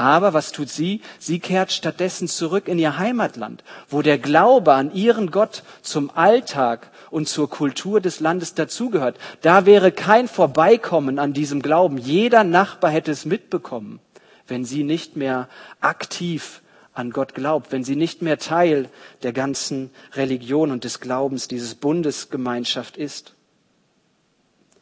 Aber 0.00 0.32
was 0.32 0.50
tut 0.50 0.70
sie? 0.70 1.02
Sie 1.18 1.40
kehrt 1.40 1.72
stattdessen 1.72 2.26
zurück 2.26 2.68
in 2.68 2.78
ihr 2.78 2.96
Heimatland, 2.96 3.62
wo 3.90 4.00
der 4.00 4.16
Glaube 4.16 4.72
an 4.72 4.94
ihren 4.94 5.30
Gott 5.30 5.62
zum 5.82 6.10
Alltag 6.16 6.90
und 7.10 7.28
zur 7.28 7.50
Kultur 7.50 8.00
des 8.00 8.18
Landes 8.18 8.54
dazugehört. 8.54 9.18
Da 9.42 9.66
wäre 9.66 9.92
kein 9.92 10.26
Vorbeikommen 10.26 11.18
an 11.18 11.34
diesem 11.34 11.60
Glauben. 11.60 11.98
Jeder 11.98 12.44
Nachbar 12.44 12.90
hätte 12.90 13.10
es 13.10 13.26
mitbekommen, 13.26 14.00
wenn 14.48 14.64
sie 14.64 14.84
nicht 14.84 15.16
mehr 15.16 15.50
aktiv 15.82 16.62
an 16.94 17.10
Gott 17.10 17.34
glaubt, 17.34 17.70
wenn 17.70 17.84
sie 17.84 17.96
nicht 17.96 18.22
mehr 18.22 18.38
Teil 18.38 18.88
der 19.22 19.34
ganzen 19.34 19.90
Religion 20.14 20.70
und 20.70 20.84
des 20.84 21.00
Glaubens 21.00 21.46
dieses 21.46 21.74
Bundesgemeinschaft 21.74 22.96
ist. 22.96 23.34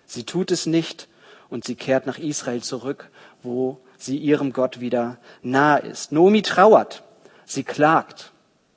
Sie 0.06 0.22
tut 0.22 0.52
es 0.52 0.66
nicht 0.66 1.08
und 1.50 1.64
sie 1.64 1.74
kehrt 1.74 2.06
nach 2.06 2.18
Israel 2.18 2.62
zurück, 2.62 3.10
wo 3.42 3.80
sie 3.98 4.16
ihrem 4.16 4.52
Gott 4.52 4.80
wieder 4.80 5.18
nahe 5.42 5.80
ist. 5.80 6.12
Nomi 6.12 6.40
trauert, 6.42 7.02
sie 7.44 7.64
klagt 7.64 8.32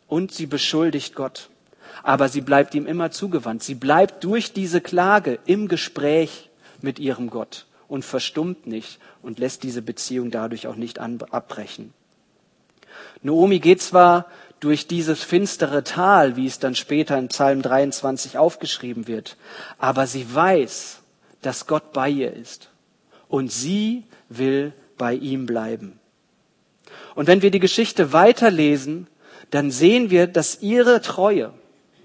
und 0.07 0.33
sie 0.33 0.47
beschuldigt 0.47 1.15
Gott. 1.15 1.49
Aber 2.03 2.27
sie 2.27 2.41
bleibt 2.41 2.73
ihm 2.73 2.87
immer 2.87 3.11
zugewandt. 3.11 3.63
Sie 3.63 3.75
bleibt 3.75 4.23
durch 4.23 4.53
diese 4.53 4.81
Klage 4.81 5.39
im 5.45 5.67
Gespräch 5.67 6.49
mit 6.81 6.99
ihrem 6.99 7.29
Gott 7.29 7.67
und 7.87 8.03
verstummt 8.03 8.65
nicht 8.65 8.99
und 9.21 9.37
lässt 9.37 9.63
diese 9.63 9.81
Beziehung 9.81 10.31
dadurch 10.31 10.67
auch 10.67 10.75
nicht 10.75 10.99
abbrechen. 10.99 11.93
Noomi 13.21 13.59
geht 13.59 13.81
zwar 13.81 14.25
durch 14.59 14.87
dieses 14.87 15.23
finstere 15.23 15.83
Tal, 15.83 16.35
wie 16.35 16.47
es 16.47 16.59
dann 16.59 16.75
später 16.75 17.17
in 17.17 17.27
Psalm 17.27 17.61
23 17.61 18.37
aufgeschrieben 18.37 19.07
wird, 19.07 19.37
aber 19.77 20.07
sie 20.07 20.33
weiß, 20.33 20.99
dass 21.41 21.67
Gott 21.67 21.93
bei 21.93 22.09
ihr 22.09 22.33
ist. 22.33 22.69
Und 23.27 23.51
sie 23.51 24.03
will 24.29 24.73
bei 25.01 25.15
ihm 25.15 25.47
bleiben. 25.47 25.99
Und 27.15 27.25
wenn 27.25 27.41
wir 27.41 27.49
die 27.49 27.59
Geschichte 27.59 28.13
weiterlesen, 28.13 29.07
dann 29.49 29.71
sehen 29.71 30.11
wir, 30.11 30.27
dass 30.27 30.61
ihre 30.61 31.01
Treue, 31.01 31.55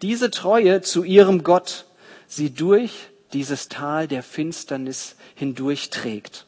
diese 0.00 0.30
Treue 0.30 0.80
zu 0.80 1.04
ihrem 1.04 1.42
Gott, 1.42 1.84
sie 2.26 2.54
durch 2.54 3.10
dieses 3.34 3.68
Tal 3.68 4.08
der 4.08 4.22
Finsternis 4.22 5.16
hindurchträgt. 5.34 6.46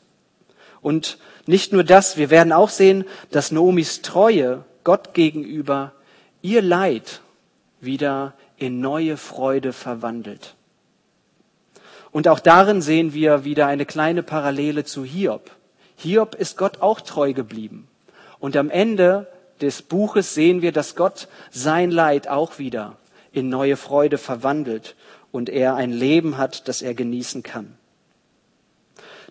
Und 0.81 1.19
nicht 1.45 1.75
nur 1.75 1.85
das, 1.85 2.17
wir 2.17 2.31
werden 2.31 2.55
auch 2.55 2.71
sehen, 2.71 3.05
dass 3.31 3.53
Noomis 3.53 4.01
Treue 4.01 4.65
Gott 4.85 5.13
gegenüber 5.13 5.93
ihr 6.41 6.63
Leid 6.63 7.21
wieder 7.83 8.33
in 8.57 8.81
neue 8.81 9.19
Freude 9.19 9.75
verwandelt. 9.75 10.55
Und 12.11 12.27
auch 12.27 12.41
darin 12.41 12.81
sehen 12.81 13.13
wir 13.13 13.45
wieder 13.45 13.67
eine 13.67 13.85
kleine 13.85 14.23
Parallele 14.23 14.85
zu 14.85 15.05
Hiob. 15.05 15.58
Hiob 15.99 16.37
ist 16.37 16.57
Gott 16.57 16.81
auch 16.81 17.01
treu 17.01 17.33
geblieben. 17.33 17.89
Und 18.39 18.57
am 18.57 18.71
Ende 18.71 19.27
des 19.61 19.83
Buches 19.83 20.33
sehen 20.33 20.63
wir, 20.63 20.71
dass 20.71 20.95
Gott 20.95 21.27
sein 21.51 21.91
Leid 21.91 22.29
auch 22.29 22.61
wieder 22.61 22.97
in 23.33 23.49
neue 23.49 23.77
Freude 23.77 24.17
verwandelt 24.17 24.95
und 25.33 25.49
er 25.49 25.75
ein 25.75 25.91
Leben 25.91 26.39
hat, 26.39 26.69
das 26.69 26.83
er 26.83 26.95
genießen 26.95 27.43
kann. 27.43 27.77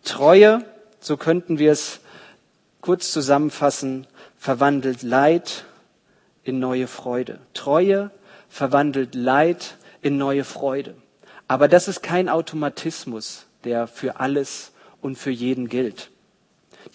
Treue, 0.04 0.66
so 1.00 1.16
könnten 1.16 1.58
wir 1.58 1.72
es 1.72 2.02
kurz 2.82 3.14
zusammenfassen, 3.14 4.06
verwandelt 4.38 5.04
Leid 5.04 5.64
in 6.44 6.60
neue 6.60 6.88
Freude. 6.88 7.40
Treue 7.54 8.12
verwandelt 8.50 9.16
Leid 9.16 9.78
in 10.02 10.18
neue 10.18 10.44
Freude. 10.44 10.96
Aber 11.48 11.70
das 11.70 11.88
ist 11.88 12.04
kein 12.04 12.28
Automatismus, 12.28 13.46
der 13.64 13.88
für 13.88 14.20
alles 14.20 14.74
und 15.02 15.18
für 15.18 15.32
jeden 15.32 15.70
gilt. 15.70 16.12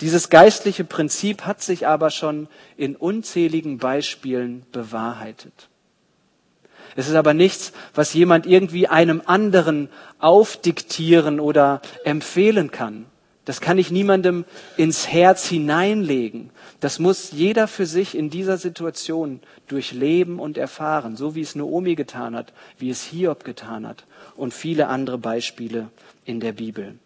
Dieses 0.01 0.31
geistliche 0.31 0.85
Prinzip 0.85 1.43
hat 1.43 1.63
sich 1.63 1.87
aber 1.87 2.11
schon 2.11 2.49
in 2.77 2.97
unzähligen 2.97 3.79
Beispielen 3.79 4.65
bewahrheitet. 4.73 5.69
Es 6.97 7.09
ist 7.09 7.15
aber 7.15 7.35
nichts, 7.35 7.73
was 7.95 8.13
jemand 8.13 8.47
irgendwie 8.47 8.87
einem 8.87 9.23
anderen 9.25 9.89
aufdiktieren 10.19 11.41
oder 11.41 11.81
empfehlen 12.05 12.71
kann. 12.71 13.07
Das 13.45 13.61
kann 13.61 13.77
ich 13.77 13.91
niemandem 13.91 14.45
ins 14.77 15.09
Herz 15.09 15.49
hineinlegen. 15.49 16.51
Das 16.79 17.01
muss 17.01 17.33
jeder 17.33 17.67
für 17.67 17.87
sich 17.87 18.17
in 18.17 18.31
dieser 18.31 18.57
Situation 18.57 19.41
durchleben 19.67 20.39
und 20.39 20.59
erfahren, 20.59 21.17
so 21.17 21.35
wie 21.35 21.41
es 21.41 21.57
Naomi 21.57 21.97
getan 21.97 22.37
hat, 22.37 22.53
wie 22.79 22.91
es 22.91 23.03
Hiob 23.03 23.43
getan 23.43 23.87
hat 23.87 24.05
und 24.37 24.55
viele 24.55 24.87
andere 24.87 25.19
Beispiele 25.19 25.91
in 26.25 26.39
der 26.39 26.53
Bibel. 26.53 26.99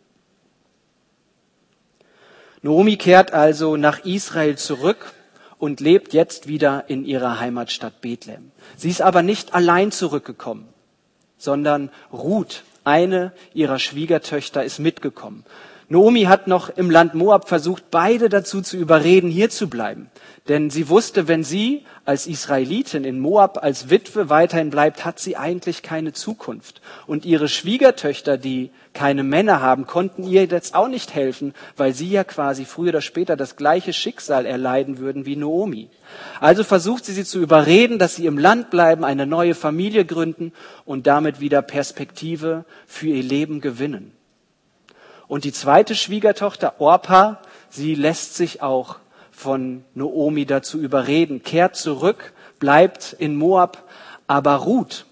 Naomi 2.67 2.97
kehrt 2.97 3.33
also 3.33 3.77
nach 3.77 4.05
Israel 4.05 4.59
zurück 4.59 5.13
und 5.57 5.79
lebt 5.79 6.13
jetzt 6.13 6.49
wieder 6.49 6.85
in 6.89 7.05
ihrer 7.05 7.39
Heimatstadt 7.39 8.01
Bethlehem. 8.01 8.51
Sie 8.77 8.91
ist 8.91 9.03
aber 9.03 9.23
nicht 9.23 9.55
allein 9.55 9.93
zurückgekommen, 9.93 10.67
sondern 11.39 11.91
Ruth, 12.13 12.65
eine 12.83 13.33
ihrer 13.55 13.79
Schwiegertöchter, 13.79 14.65
ist 14.65 14.81
mitgekommen. 14.81 15.45
Naomi 15.89 16.25
hat 16.25 16.49
noch 16.49 16.69
im 16.69 16.91
Land 16.91 17.15
Moab 17.15 17.49
versucht, 17.49 17.93
beide 17.93 18.29
dazu 18.29 18.61
zu 18.61 18.77
überreden, 18.77 19.31
hier 19.31 19.51
zu 19.51 19.69
bleiben. 19.69 20.11
Denn 20.49 20.69
sie 20.69 20.89
wusste, 20.89 21.29
wenn 21.29 21.45
sie 21.45 21.85
als 22.05 22.27
Israelitin 22.27 23.05
in 23.05 23.21
Moab 23.21 23.63
als 23.63 23.89
Witwe 23.89 24.29
weiterhin 24.29 24.71
bleibt, 24.71 25.05
hat 25.05 25.21
sie 25.21 25.37
eigentlich 25.37 25.83
keine 25.83 26.13
Zukunft. 26.13 26.81
Und 27.07 27.25
ihre 27.25 27.49
Schwiegertöchter, 27.49 28.37
die 28.37 28.71
keine 28.95 29.23
Männer 29.23 29.61
haben, 29.61 29.87
konnten 29.87 30.25
ihr 30.25 30.47
jetzt 30.47 30.75
auch 30.75 30.89
nicht 30.89 31.15
helfen, 31.15 31.55
weil 31.77 31.95
sie 31.95 32.11
ja 32.11 32.25
quasi 32.25 32.65
früher 32.65 32.89
oder 32.89 33.01
später 33.01 33.37
das 33.37 33.55
gleiche 33.55 33.93
Schicksal 33.93 34.45
erleiden 34.45 34.99
würden 34.99 35.25
wie 35.25 35.37
Naomi. 35.37 35.89
Also 36.41 36.65
versucht 36.65 37.05
sie 37.05 37.13
sie 37.13 37.25
zu 37.25 37.41
überreden, 37.41 38.01
dass 38.01 38.17
sie 38.17 38.27
im 38.27 38.39
Land 38.39 38.71
bleiben, 38.71 39.05
eine 39.05 39.27
neue 39.27 39.55
Familie 39.55 40.05
gründen 40.05 40.53
und 40.85 41.07
damit 41.07 41.39
wieder 41.39 41.63
Perspektive 41.63 42.65
für 42.89 43.07
ihr 43.07 43.23
Leben 43.23 43.61
gewinnen. 43.61 44.17
Und 45.29 45.45
die 45.45 45.53
zweite 45.53 45.95
Schwiegertochter, 45.95 46.81
Orpa, 46.81 47.41
sie 47.69 47.95
lässt 47.95 48.35
sich 48.35 48.63
auch 48.63 48.97
von 49.31 49.85
Noomi 49.95 50.47
dazu 50.47 50.79
überreden, 50.81 51.43
kehrt 51.43 51.77
zurück, 51.77 52.33
bleibt 52.59 53.15
in 53.19 53.37
Moab, 53.37 53.85
aber 54.27 54.57
Ruth, 54.57 55.05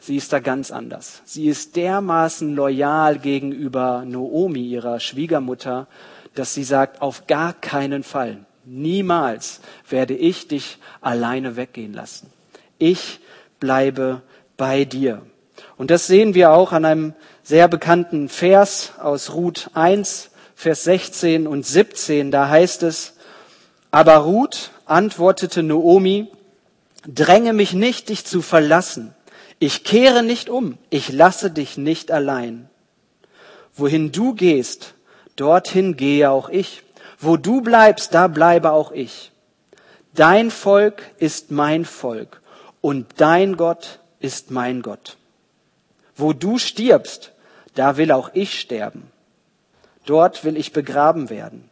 sie 0.00 0.16
ist 0.16 0.32
da 0.32 0.38
ganz 0.40 0.70
anders. 0.70 1.22
Sie 1.24 1.46
ist 1.46 1.76
dermaßen 1.76 2.54
loyal 2.54 3.18
gegenüber 3.18 4.04
Noomi, 4.04 4.60
ihrer 4.60 5.00
Schwiegermutter, 5.00 5.86
dass 6.34 6.54
sie 6.54 6.64
sagt, 6.64 7.00
auf 7.00 7.26
gar 7.26 7.52
keinen 7.52 8.02
Fall, 8.02 8.44
niemals 8.64 9.60
werde 9.88 10.14
ich 10.14 10.48
dich 10.48 10.78
alleine 11.00 11.56
weggehen 11.56 11.94
lassen. 11.94 12.30
Ich 12.78 13.20
bleibe 13.60 14.22
bei 14.56 14.84
dir. 14.84 15.22
Und 15.76 15.90
das 15.90 16.06
sehen 16.06 16.34
wir 16.34 16.52
auch 16.52 16.72
an 16.72 16.84
einem 16.84 17.14
sehr 17.48 17.66
bekannten 17.66 18.28
Vers 18.28 18.92
aus 18.98 19.32
Ruth 19.32 19.70
1, 19.72 20.28
Vers 20.54 20.84
16 20.84 21.46
und 21.46 21.64
17. 21.64 22.30
Da 22.30 22.50
heißt 22.50 22.82
es, 22.82 23.14
aber 23.90 24.16
Ruth 24.16 24.70
antwortete 24.84 25.62
Noomi, 25.62 26.26
dränge 27.06 27.54
mich 27.54 27.72
nicht, 27.72 28.10
dich 28.10 28.26
zu 28.26 28.42
verlassen. 28.42 29.14
Ich 29.60 29.82
kehre 29.82 30.22
nicht 30.22 30.50
um, 30.50 30.76
ich 30.90 31.10
lasse 31.10 31.50
dich 31.50 31.78
nicht 31.78 32.10
allein. 32.10 32.68
Wohin 33.74 34.12
du 34.12 34.34
gehst, 34.34 34.92
dorthin 35.36 35.96
gehe 35.96 36.30
auch 36.30 36.50
ich. 36.50 36.82
Wo 37.18 37.38
du 37.38 37.62
bleibst, 37.62 38.12
da 38.12 38.28
bleibe 38.28 38.72
auch 38.72 38.92
ich. 38.92 39.32
Dein 40.12 40.50
Volk 40.50 41.02
ist 41.16 41.50
mein 41.50 41.86
Volk 41.86 42.42
und 42.82 43.06
dein 43.16 43.56
Gott 43.56 44.00
ist 44.20 44.50
mein 44.50 44.82
Gott. 44.82 45.16
Wo 46.14 46.34
du 46.34 46.58
stirbst, 46.58 47.32
da 47.78 47.96
will 47.96 48.10
auch 48.10 48.30
ich 48.34 48.58
sterben. 48.58 49.10
Dort 50.04 50.42
will 50.44 50.56
ich 50.56 50.72
begraben 50.72 51.30
werden. 51.30 51.70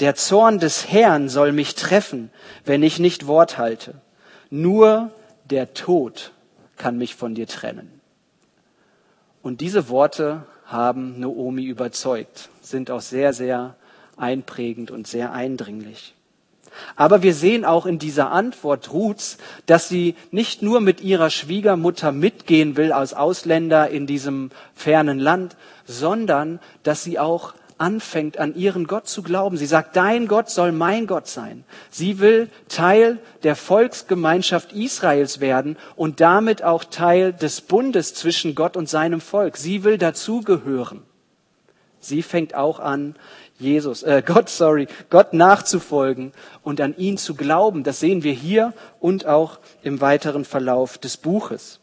Der 0.00 0.14
Zorn 0.14 0.58
des 0.58 0.92
Herrn 0.92 1.30
soll 1.30 1.52
mich 1.52 1.74
treffen, 1.74 2.30
wenn 2.64 2.82
ich 2.82 2.98
nicht 2.98 3.26
Wort 3.26 3.56
halte. 3.56 3.94
Nur 4.50 5.10
der 5.44 5.72
Tod 5.72 6.32
kann 6.76 6.98
mich 6.98 7.14
von 7.14 7.34
dir 7.34 7.46
trennen. 7.46 8.00
Und 9.40 9.62
diese 9.62 9.88
Worte 9.88 10.44
haben 10.66 11.18
Noomi 11.18 11.64
überzeugt, 11.64 12.50
sind 12.60 12.90
auch 12.90 13.00
sehr, 13.00 13.32
sehr 13.32 13.76
einprägend 14.18 14.90
und 14.90 15.06
sehr 15.06 15.32
eindringlich. 15.32 16.14
Aber 16.96 17.22
wir 17.22 17.34
sehen 17.34 17.64
auch 17.64 17.86
in 17.86 17.98
dieser 17.98 18.30
Antwort 18.30 18.92
Ruths, 18.92 19.38
dass 19.66 19.88
sie 19.88 20.14
nicht 20.30 20.62
nur 20.62 20.80
mit 20.80 21.00
ihrer 21.00 21.30
Schwiegermutter 21.30 22.12
mitgehen 22.12 22.76
will 22.76 22.92
als 22.92 23.14
Ausländer 23.14 23.88
in 23.88 24.06
diesem 24.06 24.50
fernen 24.74 25.18
Land, 25.18 25.56
sondern 25.86 26.60
dass 26.82 27.04
sie 27.04 27.18
auch 27.18 27.54
anfängt, 27.78 28.38
an 28.38 28.54
ihren 28.54 28.86
Gott 28.86 29.08
zu 29.08 29.22
glauben. 29.22 29.56
Sie 29.56 29.66
sagt, 29.66 29.96
dein 29.96 30.28
Gott 30.28 30.50
soll 30.50 30.72
mein 30.72 31.06
Gott 31.06 31.28
sein. 31.28 31.64
Sie 31.90 32.18
will 32.18 32.50
Teil 32.68 33.18
der 33.42 33.56
Volksgemeinschaft 33.56 34.72
Israels 34.72 35.40
werden 35.40 35.76
und 35.96 36.20
damit 36.20 36.62
auch 36.62 36.84
Teil 36.84 37.32
des 37.32 37.60
Bundes 37.60 38.14
zwischen 38.14 38.54
Gott 38.54 38.76
und 38.76 38.88
seinem 38.88 39.20
Volk. 39.20 39.56
Sie 39.56 39.84
will 39.84 39.98
dazugehören. 39.98 41.02
Sie 42.00 42.22
fängt 42.22 42.54
auch 42.54 42.80
an, 42.80 43.16
Jesus, 43.58 44.02
äh, 44.02 44.22
Gott, 44.26 44.48
sorry, 44.48 44.86
Gott 45.10 45.32
nachzufolgen 45.32 46.32
und 46.62 46.80
an 46.80 46.96
ihn 46.96 47.18
zu 47.18 47.34
glauben. 47.34 47.82
Das 47.82 48.00
sehen 48.00 48.22
wir 48.22 48.32
hier 48.32 48.72
und 49.00 49.26
auch 49.26 49.58
im 49.82 50.00
weiteren 50.00 50.44
Verlauf 50.44 50.98
des 50.98 51.16
Buches. 51.16 51.80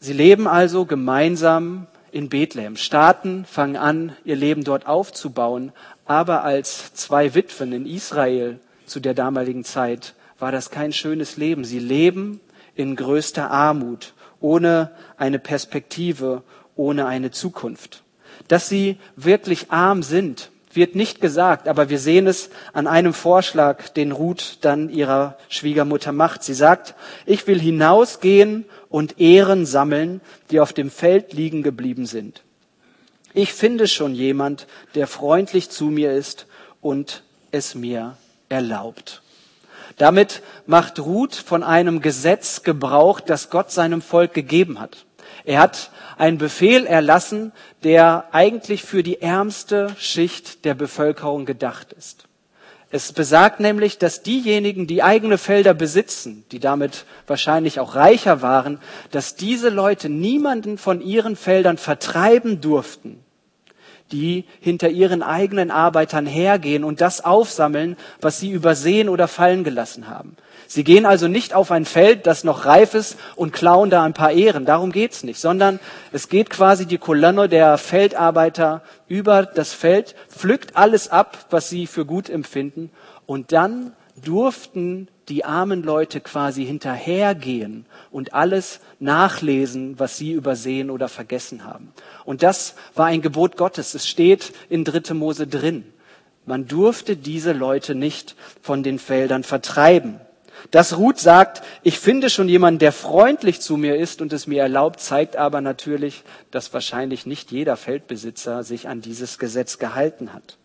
Sie 0.00 0.12
leben 0.12 0.46
also 0.46 0.84
gemeinsam 0.84 1.88
in 2.12 2.28
Bethlehem, 2.28 2.76
starten, 2.76 3.44
fangen 3.44 3.76
an, 3.76 4.16
ihr 4.24 4.36
Leben 4.36 4.62
dort 4.62 4.86
aufzubauen, 4.86 5.72
aber 6.04 6.44
als 6.44 6.94
zwei 6.94 7.34
Witwen 7.34 7.72
in 7.72 7.84
Israel 7.84 8.60
zu 8.86 9.00
der 9.00 9.14
damaligen 9.14 9.64
Zeit 9.64 10.14
war 10.38 10.52
das 10.52 10.70
kein 10.70 10.92
schönes 10.92 11.36
Leben. 11.36 11.64
Sie 11.64 11.80
leben 11.80 12.40
in 12.74 12.96
größter 12.96 13.50
Armut, 13.50 14.14
ohne 14.40 14.90
eine 15.16 15.38
Perspektive, 15.38 16.42
ohne 16.76 17.06
eine 17.06 17.30
Zukunft. 17.30 18.02
Dass 18.46 18.68
sie 18.68 18.98
wirklich 19.16 19.70
arm 19.70 20.02
sind, 20.02 20.50
wird 20.72 20.94
nicht 20.94 21.20
gesagt, 21.20 21.66
aber 21.66 21.90
wir 21.90 21.98
sehen 21.98 22.26
es 22.26 22.50
an 22.72 22.86
einem 22.86 23.12
Vorschlag, 23.12 23.88
den 23.88 24.12
Ruth 24.12 24.58
dann 24.60 24.90
ihrer 24.90 25.36
Schwiegermutter 25.48 26.12
macht. 26.12 26.44
Sie 26.44 26.54
sagt, 26.54 26.94
ich 27.26 27.46
will 27.46 27.58
hinausgehen 27.58 28.64
und 28.88 29.18
Ehren 29.18 29.66
sammeln, 29.66 30.20
die 30.50 30.60
auf 30.60 30.72
dem 30.72 30.90
Feld 30.90 31.32
liegen 31.32 31.62
geblieben 31.62 32.06
sind. 32.06 32.42
Ich 33.34 33.52
finde 33.52 33.88
schon 33.88 34.14
jemand, 34.14 34.66
der 34.94 35.06
freundlich 35.06 35.70
zu 35.70 35.86
mir 35.86 36.12
ist 36.12 36.46
und 36.80 37.22
es 37.50 37.74
mir 37.74 38.16
erlaubt. 38.48 39.22
Damit 39.98 40.42
macht 40.66 41.00
Ruth 41.00 41.34
von 41.34 41.62
einem 41.62 42.00
Gesetz 42.00 42.62
Gebrauch, 42.62 43.20
das 43.20 43.50
Gott 43.50 43.70
seinem 43.70 44.00
Volk 44.00 44.32
gegeben 44.32 44.80
hat. 44.80 45.04
Er 45.44 45.60
hat 45.60 45.90
einen 46.16 46.38
Befehl 46.38 46.86
erlassen, 46.86 47.52
der 47.84 48.28
eigentlich 48.32 48.82
für 48.82 49.02
die 49.02 49.20
ärmste 49.20 49.94
Schicht 49.98 50.64
der 50.64 50.74
Bevölkerung 50.74 51.46
gedacht 51.46 51.92
ist. 51.92 52.24
Es 52.90 53.12
besagt 53.12 53.60
nämlich, 53.60 53.98
dass 53.98 54.22
diejenigen, 54.22 54.86
die 54.86 55.02
eigene 55.02 55.36
Felder 55.36 55.74
besitzen, 55.74 56.44
die 56.52 56.58
damit 56.58 57.04
wahrscheinlich 57.26 57.80
auch 57.80 57.94
reicher 57.94 58.40
waren, 58.40 58.80
dass 59.10 59.36
diese 59.36 59.68
Leute 59.68 60.08
niemanden 60.08 60.78
von 60.78 61.02
ihren 61.02 61.36
Feldern 61.36 61.76
vertreiben 61.76 62.62
durften, 62.62 63.22
die 64.12 64.44
hinter 64.60 64.88
ihren 64.88 65.22
eigenen 65.22 65.70
Arbeitern 65.70 66.26
hergehen 66.26 66.84
und 66.84 67.00
das 67.00 67.24
aufsammeln, 67.24 67.96
was 68.20 68.40
sie 68.40 68.50
übersehen 68.50 69.08
oder 69.08 69.28
fallen 69.28 69.64
gelassen 69.64 70.08
haben. 70.08 70.36
Sie 70.70 70.84
gehen 70.84 71.06
also 71.06 71.28
nicht 71.28 71.54
auf 71.54 71.70
ein 71.70 71.86
Feld, 71.86 72.26
das 72.26 72.44
noch 72.44 72.66
reif 72.66 72.92
ist 72.92 73.16
und 73.36 73.54
klauen 73.54 73.88
da 73.88 74.02
ein 74.02 74.12
paar 74.12 74.32
Ehren. 74.32 74.66
Darum 74.66 74.92
geht's 74.92 75.24
nicht, 75.24 75.40
sondern 75.40 75.80
es 76.12 76.28
geht 76.28 76.50
quasi 76.50 76.84
die 76.84 76.98
Kolonne 76.98 77.48
der 77.48 77.78
Feldarbeiter 77.78 78.82
über 79.08 79.44
das 79.44 79.72
Feld, 79.72 80.14
pflückt 80.28 80.76
alles 80.76 81.08
ab, 81.08 81.46
was 81.48 81.70
sie 81.70 81.86
für 81.86 82.04
gut 82.04 82.28
empfinden 82.28 82.90
und 83.24 83.52
dann 83.52 83.92
durften 84.22 85.08
die 85.28 85.44
armen 85.44 85.82
Leute 85.82 86.20
quasi 86.20 86.64
hinterhergehen 86.64 87.86
und 88.10 88.34
alles 88.34 88.80
nachlesen, 88.98 89.98
was 89.98 90.16
sie 90.16 90.32
übersehen 90.32 90.90
oder 90.90 91.08
vergessen 91.08 91.64
haben. 91.64 91.92
Und 92.24 92.42
das 92.42 92.74
war 92.94 93.06
ein 93.06 93.22
Gebot 93.22 93.56
Gottes. 93.56 93.94
Es 93.94 94.08
steht 94.08 94.52
in 94.68 94.84
Dritte 94.84 95.14
Mose 95.14 95.46
drin. 95.46 95.84
Man 96.46 96.66
durfte 96.66 97.16
diese 97.16 97.52
Leute 97.52 97.94
nicht 97.94 98.34
von 98.62 98.82
den 98.82 98.98
Feldern 98.98 99.44
vertreiben. 99.44 100.20
Dass 100.70 100.96
Ruth 100.96 101.18
sagt, 101.18 101.62
ich 101.82 101.98
finde 101.98 102.30
schon 102.30 102.48
jemanden, 102.48 102.78
der 102.78 102.92
freundlich 102.92 103.60
zu 103.60 103.76
mir 103.76 103.96
ist 103.96 104.20
und 104.20 104.32
es 104.32 104.46
mir 104.46 104.62
erlaubt, 104.62 105.00
zeigt 105.00 105.36
aber 105.36 105.60
natürlich, 105.60 106.24
dass 106.50 106.72
wahrscheinlich 106.72 107.26
nicht 107.26 107.52
jeder 107.52 107.76
Feldbesitzer 107.76 108.64
sich 108.64 108.88
an 108.88 109.00
dieses 109.00 109.38
Gesetz 109.38 109.78
gehalten 109.78 110.32
hat. 110.32 110.56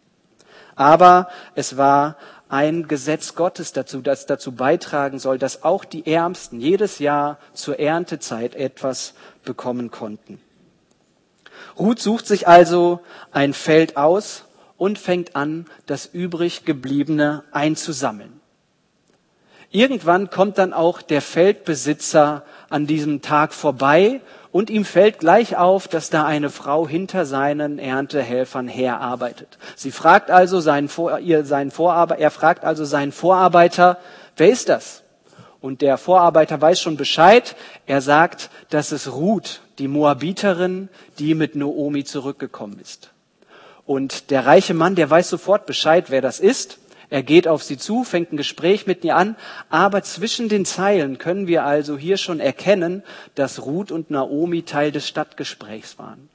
Aber 0.76 1.30
es 1.54 1.78
war 1.78 2.17
ein 2.54 2.88
Gesetz 2.88 3.34
Gottes 3.34 3.74
dazu, 3.74 4.02
das 4.02 4.28
dazu 4.28 4.52
beitragen 4.52 5.18
soll, 5.18 5.39
dass 5.39 5.63
auch 5.63 5.84
die 5.84 6.06
Ärmsten 6.06 6.62
jedes 6.62 7.00
Jahr 7.00 7.39
zur 7.54 7.80
Erntezeit 7.80 8.54
etwas 8.54 9.16
bekommen 9.44 9.89
konnten. 9.89 10.39
Ruth 11.80 12.00
sucht 12.00 12.28
sich 12.28 12.48
also 12.48 13.00
ein 13.32 13.56
Feld 13.56 13.98
aus 13.98 14.44
und 14.78 15.00
fängt 15.00 15.36
an, 15.36 15.66
das 15.88 16.06
übrig 16.06 16.63
gebliebene 16.63 17.44
einzusammeln. 17.52 18.39
Irgendwann 19.72 20.30
kommt 20.30 20.60
dann 20.60 20.74
auch 20.74 21.02
der 21.02 21.24
Feldbesitzer 21.24 22.46
an 22.70 22.86
diesem 22.86 23.24
Tag 23.24 23.56
vorbei 23.56 24.22
und 24.54 24.70
ihm 24.70 24.86
fällt 24.86 25.18
gleich 25.18 25.58
auf, 25.58 25.88
dass 25.88 26.12
da 26.12 26.26
eine 26.26 26.52
Frau 26.52 26.88
hinter 26.88 27.26
seinen 27.26 27.80
Erntehelfern 27.80 28.68
herarbeitet. 28.68 29.58
Sie 29.76 29.89
fragt 29.89 30.30
also 30.30 30.60
seinen, 30.62 30.89
Vor 30.89 31.18
ihr, 31.20 31.44
seinen 31.44 31.72
Vorarbeiter, 31.72 32.22
er 32.22 32.30
fragt 32.30 32.63
also 32.63 32.86
seinen 32.86 33.12
Vorarbeiter, 33.12 33.98
wer 34.38 34.50
ist 34.50 34.70
das? 34.70 35.02
Und 35.60 35.82
der 35.82 35.98
Vorarbeiter 35.98 36.62
weiß 36.62 36.80
schon 36.80 36.98
Bescheid. 36.98 37.56
Er 37.88 38.02
sagt, 38.02 38.52
dass 38.70 38.92
es 38.92 39.12
Ruth, 39.12 39.62
die 39.80 39.88
Moabiterin, 39.88 40.89
die 41.18 41.34
mit 41.34 41.56
Noomi 41.56 42.04
zurückgekommen 42.04 42.80
ist. 42.80 43.10
Und 43.88 44.30
der 44.30 44.46
reiche 44.46 44.76
Mann, 44.76 44.94
der 44.94 45.10
weiß 45.10 45.30
sofort 45.30 45.66
Bescheid, 45.66 46.12
wer 46.12 46.22
das 46.22 46.39
ist. 46.39 46.78
Er 47.13 47.21
geht 47.21 47.47
auf 47.47 47.62
sie 47.62 47.78
zu, 47.78 48.04
fängt 48.04 48.34
ein 48.34 48.38
Gespräch 48.38 48.88
mit 48.88 49.06
ihr 49.06 49.15
an, 49.15 49.36
aber 49.69 50.02
zwischen 50.02 50.49
den 50.49 50.65
Zeilen 50.65 51.19
können 51.19 51.45
wir 51.45 51.63
also 51.63 51.95
hier 51.95 52.17
schon 52.17 52.39
erkennen, 52.39 53.04
dass 53.36 53.67
Ruth 53.67 53.91
und 53.91 54.10
Naomi 54.10 54.63
Teil 54.63 54.91
des 54.91 55.08
Stadtgesprächs 55.08 55.99
waren. 55.99 56.28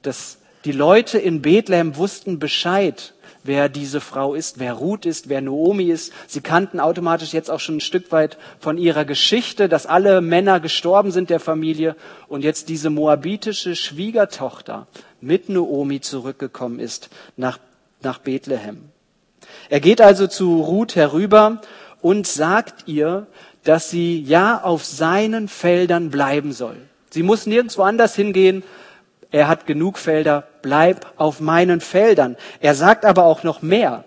Dass 0.00 0.38
die 0.64 0.72
Leute 0.72 1.18
in 1.18 1.42
Bethlehem 1.42 1.98
wussten 1.98 2.38
Bescheid, 2.38 3.12
wer 3.42 3.68
diese 3.68 4.00
Frau 4.00 4.34
ist, 4.34 4.58
wer 4.58 4.72
Ruth 4.72 5.04
ist, 5.04 5.28
wer 5.28 5.42
Naomi 5.42 5.90
ist. 5.90 6.10
Sie 6.26 6.40
kannten 6.40 6.80
automatisch 6.80 7.34
jetzt 7.34 7.50
auch 7.50 7.60
schon 7.60 7.76
ein 7.76 7.80
Stück 7.82 8.10
weit 8.10 8.38
von 8.58 8.78
ihrer 8.78 9.04
Geschichte, 9.04 9.68
dass 9.68 9.84
alle 9.84 10.22
Männer 10.22 10.58
gestorben 10.58 11.10
sind 11.10 11.28
der 11.28 11.38
Familie 11.38 11.96
und 12.28 12.44
jetzt 12.44 12.70
diese 12.70 12.88
moabitische 12.88 13.76
Schwiegertochter 13.76 14.86
mit 15.20 15.50
Naomi 15.50 16.00
zurückgekommen 16.00 16.78
ist 16.78 17.10
nach, 17.36 17.58
nach 18.00 18.20
Bethlehem. 18.20 18.93
Er 19.70 19.80
geht 19.80 20.00
also 20.00 20.26
zu 20.26 20.60
Ruth 20.60 20.96
herüber 20.96 21.60
und 22.00 22.26
sagt 22.26 22.86
ihr, 22.86 23.26
dass 23.64 23.90
sie 23.90 24.20
ja 24.20 24.60
auf 24.62 24.84
seinen 24.84 25.48
Feldern 25.48 26.10
bleiben 26.10 26.52
soll. 26.52 26.76
Sie 27.10 27.22
muss 27.22 27.46
nirgendwo 27.46 27.82
anders 27.82 28.14
hingehen. 28.14 28.62
Er 29.30 29.48
hat 29.48 29.66
genug 29.66 29.98
Felder. 29.98 30.44
Bleib 30.62 31.06
auf 31.16 31.40
meinen 31.40 31.80
Feldern. 31.80 32.36
Er 32.60 32.74
sagt 32.74 33.04
aber 33.04 33.24
auch 33.24 33.42
noch 33.42 33.62
mehr. 33.62 34.04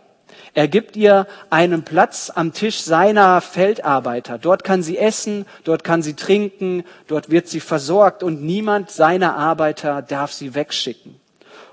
Er 0.54 0.68
gibt 0.68 0.96
ihr 0.96 1.28
einen 1.50 1.84
Platz 1.84 2.32
am 2.34 2.52
Tisch 2.52 2.82
seiner 2.82 3.42
Feldarbeiter. 3.42 4.40
Dort 4.40 4.64
kann 4.64 4.82
sie 4.82 4.98
essen, 4.98 5.46
dort 5.64 5.84
kann 5.84 6.02
sie 6.02 6.16
trinken, 6.16 6.84
dort 7.08 7.30
wird 7.30 7.48
sie 7.48 7.60
versorgt 7.60 8.24
und 8.24 8.42
niemand 8.42 8.90
seiner 8.90 9.36
Arbeiter 9.36 10.02
darf 10.02 10.32
sie 10.32 10.56
wegschicken. 10.56 11.20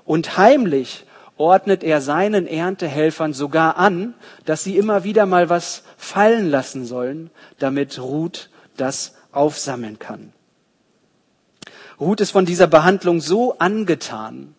Und 0.05 0.37
heimlich 0.37 1.03
ordnet 1.37 1.83
er 1.83 2.01
seinen 2.01 2.47
Erntehelfern 2.47 3.33
sogar 3.33 3.77
an, 3.77 4.13
dass 4.45 4.63
sie 4.63 4.77
immer 4.77 5.03
wieder 5.03 5.25
mal 5.25 5.49
was 5.49 5.83
fallen 5.97 6.49
lassen 6.49 6.85
sollen, 6.85 7.29
damit 7.59 7.99
Ruth 7.99 8.49
das 8.77 9.15
aufsammeln 9.31 9.99
kann. 9.99 10.31
Ruth 11.99 12.21
ist 12.21 12.31
von 12.31 12.45
dieser 12.45 12.67
Behandlung 12.67 13.21
so 13.21 13.57
angetan, 13.57 14.55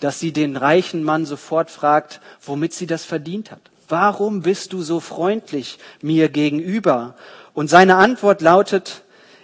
dass 0.00 0.18
sie 0.18 0.32
den 0.32 0.56
reichen 0.56 1.02
Mann 1.02 1.26
sofort 1.26 1.70
fragt, 1.70 2.20
womit 2.42 2.72
sie 2.72 2.86
das 2.86 3.04
verdient 3.04 3.50
hat. 3.50 3.60
Warum 3.88 4.42
bist 4.42 4.72
du 4.72 4.82
so 4.82 5.00
freundlich 5.00 5.78
mir 6.00 6.28
gegenüber? 6.28 7.16
Und 7.54 7.68
seine 7.68 7.96
Antwort 7.96 8.40
lautet, 8.40 9.02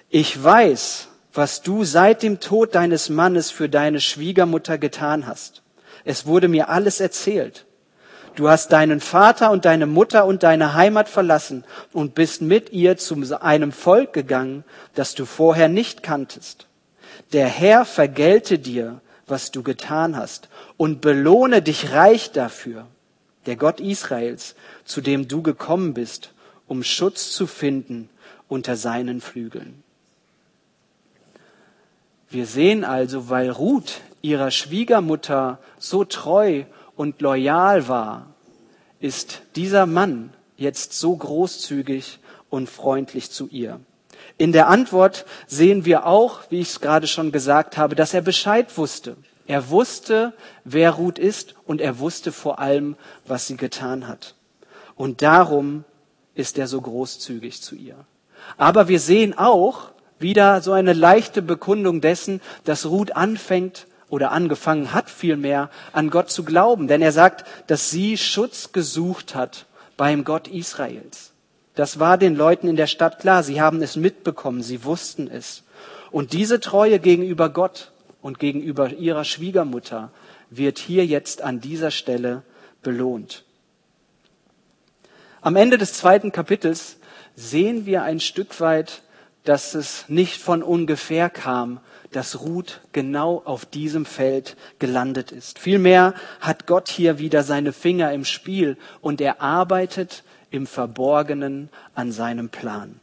ich 0.09 0.43
weiß, 0.43 1.09
was 1.35 1.63
du 1.63 1.85
seit 1.85 2.23
dem 2.23 2.41
Tod 2.41 2.75
deines 2.75 3.11
Mannes 3.11 3.51
für 3.51 3.69
deine 3.69 4.01
Schwiegermutter 4.01 4.79
getan 4.79 5.27
hast. 5.27 5.63
Es 6.07 6.25
wurde 6.25 6.47
mir 6.47 6.69
alles 6.69 7.01
erzählt. 7.01 7.67
Du 8.37 8.49
hast 8.49 8.71
deinen 8.71 9.01
Vater 9.01 9.51
und 9.51 9.65
deine 9.65 9.87
Mutter 9.87 10.25
und 10.25 10.45
deine 10.45 10.75
Heimat 10.75 11.09
verlassen 11.09 11.65
und 11.93 12.15
bist 12.15 12.43
mit 12.43 12.71
ihr 12.71 12.97
zu 12.97 13.17
einem 13.41 13.73
Volk 13.73 14.13
gegangen, 14.13 14.63
das 14.95 15.17
du 15.17 15.25
vorher 15.25 15.69
nicht 15.69 16.05
kanntest. 16.05 16.69
Der 17.33 17.49
Herr 17.49 17.85
vergelte 17.85 18.61
dir, 18.61 19.01
was 19.27 19.51
du 19.51 19.65
getan 19.65 20.17
hast, 20.17 20.49
und 20.77 21.01
belohne 21.01 21.61
dich 21.61 21.91
reich 21.91 22.31
dafür. 22.31 22.87
Der 23.47 23.57
Gott 23.57 23.81
Israels, 23.81 24.55
zu 24.85 25.01
dem 25.01 25.27
du 25.27 25.43
gekommen 25.43 25.93
bist, 25.93 26.35
um 26.69 26.85
Schutz 26.85 27.33
zu 27.33 27.49
finden 27.49 28.11
unter 28.47 28.77
seinen 28.77 29.21
Flügeln. 29.21 29.83
Wir 32.29 32.47
sehen 32.47 32.85
also, 32.85 33.29
weil 33.29 33.51
Ruth 33.51 34.01
ihrer 34.21 34.51
Schwiegermutter 34.51 35.59
so 35.79 36.05
treu 36.05 36.65
und 36.97 37.21
loyal 37.21 37.89
war, 37.89 38.27
ist 38.99 39.43
dieser 39.55 39.87
Mann 39.87 40.33
jetzt 40.57 40.95
so 40.95 41.15
großzügig 41.15 42.19
und 42.51 42.69
freundlich 42.69 43.31
zu 43.31 43.49
ihr. 43.49 43.81
In 44.39 44.53
der 44.53 44.69
Antwort 44.69 45.25
sehen 45.47 45.85
wir 45.85 46.07
auch, 46.07 46.41
wie 46.51 46.61
ich 46.61 46.71
es 46.71 46.81
gerade 46.81 47.07
schon 47.07 47.33
gesagt 47.33 47.77
habe, 47.77 47.95
dass 47.95 48.15
er 48.15 48.23
Bescheid 48.23 48.77
wusste. 48.77 49.17
Er 49.47 49.71
wusste, 49.71 50.33
wer 50.65 50.91
Ruth 50.93 51.19
ist 51.19 51.55
und 51.67 51.81
er 51.81 52.01
wusste 52.01 52.33
vor 52.33 52.59
allem, 52.59 52.97
was 53.27 53.47
sie 53.47 53.57
getan 53.57 54.09
hat. 54.09 54.35
Und 54.97 55.23
darum 55.23 55.85
ist 56.35 56.59
er 56.59 56.67
so 56.67 56.81
großzügig 56.81 57.63
zu 57.63 57.77
ihr. 57.77 57.97
Aber 58.57 58.89
wir 58.89 59.01
sehen 59.01 59.37
auch 59.39 59.91
wieder 60.19 60.61
so 60.63 60.73
eine 60.73 60.93
leichte 60.93 61.43
Bekundung 61.43 62.01
dessen, 62.01 62.41
dass 62.65 62.87
Ruth 62.87 63.15
anfängt, 63.15 63.87
oder 64.09 64.33
angefangen 64.33 64.93
hat 64.93 65.11
vielmehr 65.11 65.71
an 65.93 66.11
Gott 66.11 66.31
zu 66.31 66.45
glauben. 66.45 66.89
Denn 66.89 67.03
er 67.03 67.13
sagt, 67.13 67.45
dass 67.67 67.91
sie 67.91 68.17
Schutz 68.17 68.73
gesucht 68.73 69.35
hat 69.35 69.67
beim 69.97 70.25
Gott 70.25 70.49
Israels. 70.49 71.33
Das 71.75 71.99
war 71.99 72.17
den 72.17 72.37
Leuten 72.37 72.69
in 72.69 72.77
der 72.77 72.87
Stadt 72.87 73.19
klar. 73.19 73.43
Sie 73.43 73.61
haben 73.61 73.83
es 73.83 73.97
mitbekommen. 73.97 74.63
Sie 74.63 74.85
wussten 74.85 75.29
es. 75.29 75.65
Und 76.11 76.33
diese 76.33 76.61
Treue 76.61 76.99
gegenüber 76.99 77.49
Gott 77.49 77.91
und 78.23 78.39
gegenüber 78.39 78.91
ihrer 78.91 79.25
Schwiegermutter 79.25 80.11
wird 80.51 80.79
hier 80.79 81.05
jetzt 81.05 81.43
an 81.43 81.61
dieser 81.61 81.91
Stelle 81.91 82.43
belohnt. 82.83 83.45
Am 85.41 85.57
Ende 85.57 85.79
des 85.79 85.93
zweiten 85.93 86.33
Kapitels 86.33 86.97
sehen 87.35 87.87
wir 87.87 88.05
ein 88.05 88.21
Stück 88.21 88.61
weit, 88.61 89.03
dass 89.47 89.75
es 89.75 90.05
nicht 90.09 90.41
von 90.41 90.63
ungefähr 90.63 91.31
kam, 91.31 91.81
dass 92.13 92.41
Ruth 92.41 92.81
genau 92.93 93.43
auf 93.45 93.65
diesem 93.65 94.05
Feld 94.05 94.57
gelandet 94.79 95.33
ist. 95.33 95.59
Vielmehr 95.59 96.15
hat 96.41 96.67
Gott 96.67 96.89
hier 96.89 97.19
wieder 97.19 97.43
seine 97.43 97.73
Finger 97.73 98.13
im 98.13 98.25
Spiel 98.25 98.77
und 99.01 99.21
er 99.21 99.41
arbeitet 99.41 100.25
im 100.51 100.67
Verborgenen 100.67 101.71
an 101.95 102.13
seinem 102.13 102.49
Plan. 102.49 103.01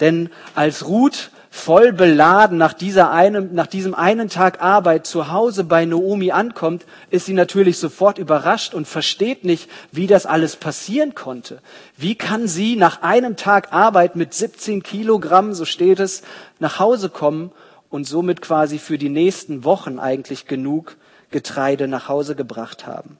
Denn 0.00 0.30
als 0.54 0.86
Ruth 0.86 1.30
voll 1.50 1.92
beladen 1.92 2.58
nach, 2.58 2.72
dieser 2.72 3.12
einem, 3.12 3.54
nach 3.54 3.68
diesem 3.68 3.94
einen 3.94 4.28
Tag 4.28 4.60
Arbeit 4.60 5.06
zu 5.06 5.30
Hause 5.30 5.62
bei 5.62 5.84
Naomi 5.84 6.32
ankommt, 6.32 6.84
ist 7.10 7.26
sie 7.26 7.32
natürlich 7.32 7.78
sofort 7.78 8.18
überrascht 8.18 8.74
und 8.74 8.88
versteht 8.88 9.44
nicht, 9.44 9.70
wie 9.92 10.08
das 10.08 10.26
alles 10.26 10.56
passieren 10.56 11.14
konnte. 11.14 11.60
Wie 11.96 12.16
kann 12.16 12.48
sie 12.48 12.74
nach 12.74 13.02
einem 13.02 13.36
Tag 13.36 13.72
Arbeit 13.72 14.16
mit 14.16 14.34
17 14.34 14.82
Kilogramm, 14.82 15.54
so 15.54 15.64
steht 15.64 16.00
es, 16.00 16.22
nach 16.58 16.80
Hause 16.80 17.08
kommen 17.08 17.52
und 17.88 18.04
somit 18.04 18.42
quasi 18.42 18.80
für 18.80 18.98
die 18.98 19.08
nächsten 19.08 19.62
Wochen 19.62 20.00
eigentlich 20.00 20.46
genug 20.46 20.96
Getreide 21.30 21.86
nach 21.86 22.08
Hause 22.08 22.34
gebracht 22.34 22.84
haben. 22.84 23.16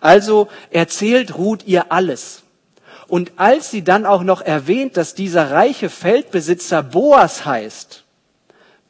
Also 0.00 0.48
erzählt 0.70 1.36
Ruth 1.36 1.66
ihr 1.66 1.90
alles. 1.90 2.44
Und 3.10 3.32
als 3.38 3.72
sie 3.72 3.82
dann 3.82 4.06
auch 4.06 4.22
noch 4.22 4.40
erwähnt, 4.40 4.96
dass 4.96 5.16
dieser 5.16 5.50
reiche 5.50 5.90
Feldbesitzer 5.90 6.84
Boas 6.84 7.44
heißt, 7.44 8.04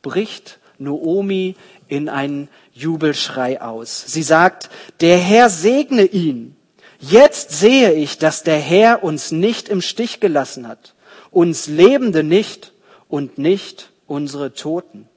bricht 0.03 0.59
Noomi 0.77 1.57
in 1.89 2.11
einen 2.11 2.51
Jubelschrei 2.75 3.63
aus. 3.63 4.05
Sie 4.07 4.23
sagt, 4.23 4.69
der 5.01 5.17
Herr 5.17 5.49
segne 5.49 6.05
ihn. 6.05 6.55
Jetzt 6.99 7.53
sehe 7.53 7.95
ich, 7.95 8.19
dass 8.19 8.43
der 8.43 8.59
Herr 8.59 9.03
uns 9.03 9.33
nicht 9.33 9.71
im 9.71 9.81
Stich 9.81 10.21
gelassen 10.21 10.69
hat, 10.69 10.95
uns 11.31 11.67
Lebende 11.67 12.23
nicht 12.23 12.73
und 13.09 13.39
nicht 13.39 13.89
unsere 14.07 14.53
Toten. 14.53 15.09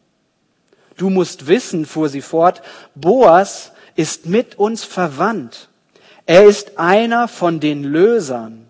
Du 0.96 1.10
musst 1.10 1.48
wissen, 1.48 1.86
fuhr 1.86 2.08
sie 2.08 2.22
fort, 2.22 2.62
Boas 2.96 3.74
ist 3.98 4.28
mit 4.28 4.58
uns 4.58 4.86
verwandt. 4.86 5.68
Er 6.26 6.46
ist 6.46 6.80
einer 6.80 7.28
von 7.28 7.60
den 7.60 7.84
Lösern, 7.84 8.63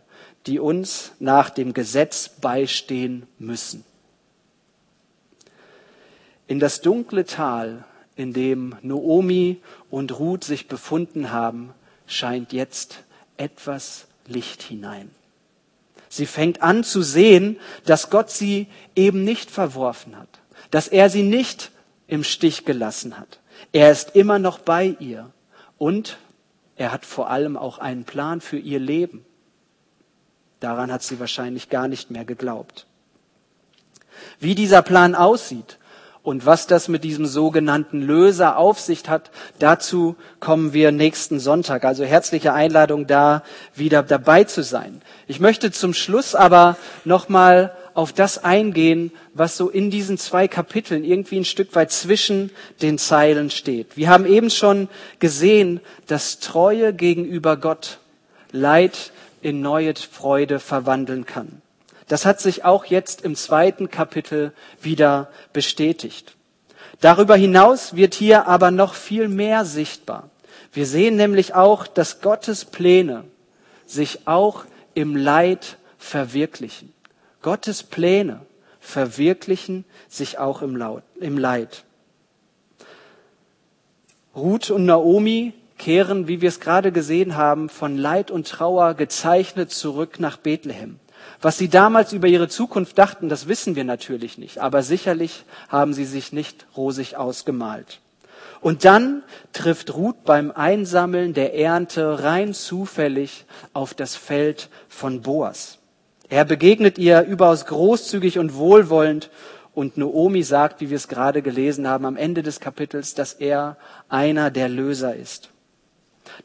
die 0.47 0.59
uns 0.59 1.11
nach 1.19 1.49
dem 1.49 1.73
Gesetz 1.73 2.29
beistehen 2.29 3.27
müssen. 3.39 3.83
In 6.47 6.59
das 6.59 6.81
dunkle 6.81 7.25
Tal, 7.25 7.85
in 8.15 8.33
dem 8.33 8.75
Noomi 8.81 9.61
und 9.89 10.19
Ruth 10.19 10.43
sich 10.43 10.67
befunden 10.67 11.31
haben, 11.31 11.73
scheint 12.05 12.53
jetzt 12.53 13.03
etwas 13.37 14.07
Licht 14.27 14.61
hinein. 14.61 15.09
Sie 16.09 16.27
fängt 16.27 16.61
an 16.61 16.83
zu 16.83 17.01
sehen, 17.01 17.59
dass 17.85 18.11
Gott 18.11 18.29
sie 18.29 18.67
eben 18.95 19.23
nicht 19.23 19.49
verworfen 19.49 20.17
hat, 20.17 20.29
dass 20.69 20.87
er 20.87 21.09
sie 21.09 21.23
nicht 21.23 21.71
im 22.07 22.23
Stich 22.23 22.65
gelassen 22.65 23.17
hat. 23.17 23.39
Er 23.71 23.91
ist 23.91 24.15
immer 24.15 24.37
noch 24.37 24.59
bei 24.59 24.95
ihr 24.99 25.31
und 25.79 26.17
er 26.75 26.91
hat 26.91 27.05
vor 27.05 27.29
allem 27.29 27.57
auch 27.57 27.79
einen 27.79 28.03
Plan 28.03 28.41
für 28.41 28.57
ihr 28.57 28.79
Leben. 28.79 29.25
Daran 30.63 30.93
hat 30.93 31.03
sie 31.03 31.19
wahrscheinlich 31.19 31.69
gar 31.69 31.89
nicht 31.89 32.09
mehr 32.09 32.23
geglaubt. 32.23 32.85
Wie 34.39 34.55
dieser 34.55 34.81
Plan 34.81 35.13
aussieht 35.13 35.77
und 36.21 36.45
was 36.45 36.67
das 36.67 36.87
mit 36.87 37.03
diesem 37.03 37.25
sogenannten 37.25 38.01
Löser 38.01 38.55
auf 38.55 38.79
sich 38.79 39.09
hat, 39.09 39.29
dazu 39.59 40.15
kommen 40.39 40.71
wir 40.71 40.93
nächsten 40.93 41.41
Sonntag. 41.41 41.83
Also 41.83 42.05
herzliche 42.05 42.53
Einladung, 42.53 43.07
da 43.07 43.43
wieder 43.75 44.03
dabei 44.03 44.45
zu 44.45 44.63
sein. 44.63 45.01
Ich 45.27 45.41
möchte 45.41 45.69
zum 45.73 45.93
Schluss 45.93 46.33
aber 46.33 46.77
nochmal 47.03 47.75
auf 47.93 48.13
das 48.13 48.41
eingehen, 48.41 49.11
was 49.33 49.57
so 49.57 49.69
in 49.69 49.91
diesen 49.91 50.17
zwei 50.17 50.47
Kapiteln 50.47 51.03
irgendwie 51.03 51.41
ein 51.41 51.45
Stück 51.45 51.75
weit 51.75 51.91
zwischen 51.91 52.51
den 52.81 52.97
Zeilen 52.97 53.49
steht. 53.49 53.97
Wir 53.97 54.07
haben 54.07 54.25
eben 54.25 54.49
schon 54.49 54.87
gesehen, 55.19 55.81
dass 56.07 56.39
Treue 56.39 56.93
gegenüber 56.93 57.57
Gott 57.57 57.99
Leid 58.53 59.11
in 59.43 59.61
neue 59.61 59.93
Freude 59.95 60.59
verwandeln 60.59 61.25
kann. 61.25 61.61
Das 62.07 62.25
hat 62.25 62.41
sich 62.41 62.65
auch 62.65 62.85
jetzt 62.85 63.21
im 63.21 63.35
zweiten 63.35 63.89
Kapitel 63.89 64.53
wieder 64.81 65.29
bestätigt. 65.53 66.35
Darüber 67.01 67.35
hinaus 67.35 67.95
wird 67.95 68.13
hier 68.13 68.47
aber 68.47 68.71
noch 68.71 68.93
viel 68.93 69.27
mehr 69.27 69.65
sichtbar. 69.65 70.29
Wir 70.71 70.85
sehen 70.85 71.15
nämlich 71.15 71.53
auch, 71.53 71.87
dass 71.87 72.21
Gottes 72.21 72.65
Pläne 72.65 73.23
sich 73.85 74.27
auch 74.27 74.65
im 74.93 75.15
Leid 75.15 75.77
verwirklichen. 75.97 76.93
Gottes 77.41 77.83
Pläne 77.83 78.41
verwirklichen 78.79 79.85
sich 80.09 80.39
auch 80.39 80.61
im, 80.61 80.75
Leid. 81.37 81.83
Ruth 84.35 84.71
und 84.71 84.85
Naomi 84.85 85.53
kehren, 85.83 86.29
wie 86.29 86.39
wir 86.39 86.47
es 86.47 86.61
gerade 86.61 86.93
gesehen 86.93 87.35
haben, 87.35 87.67
von 87.67 87.97
Leid 87.97 88.31
und 88.31 88.47
Trauer 88.47 88.93
gezeichnet 88.93 89.69
zurück 89.69 90.17
nach 90.17 90.37
Bethlehem. 90.37 90.97
Was 91.41 91.57
sie 91.57 91.67
damals 91.67 92.13
über 92.13 92.27
ihre 92.27 92.47
Zukunft 92.47 92.97
dachten, 92.97 93.27
das 93.27 93.49
wissen 93.49 93.75
wir 93.75 93.83
natürlich 93.83 94.37
nicht, 94.37 94.59
aber 94.59 94.81
sicherlich 94.81 95.43
haben 95.67 95.93
sie 95.93 96.05
sich 96.05 96.31
nicht 96.31 96.67
rosig 96.77 97.17
ausgemalt. 97.17 97.99
Und 98.61 98.85
dann 98.85 99.23
trifft 99.51 99.93
Ruth 99.93 100.23
beim 100.23 100.51
Einsammeln 100.51 101.33
der 101.33 101.53
Ernte 101.53 102.23
rein 102.23 102.53
zufällig 102.53 103.43
auf 103.73 103.93
das 103.93 104.15
Feld 104.15 104.69
von 104.87 105.21
Boas. 105.21 105.79
Er 106.29 106.45
begegnet 106.45 106.97
ihr 106.97 107.23
überaus 107.23 107.65
großzügig 107.65 108.39
und 108.39 108.55
wohlwollend 108.55 109.29
und 109.73 109.97
Noomi 109.97 110.43
sagt, 110.43 110.79
wie 110.79 110.89
wir 110.89 110.95
es 110.95 111.09
gerade 111.09 111.41
gelesen 111.41 111.89
haben 111.89 112.05
am 112.05 112.15
Ende 112.15 112.41
des 112.41 112.61
Kapitels, 112.61 113.15
dass 113.15 113.33
er 113.33 113.75
einer 114.07 114.49
der 114.49 114.69
Löser 114.69 115.13
ist. 115.13 115.52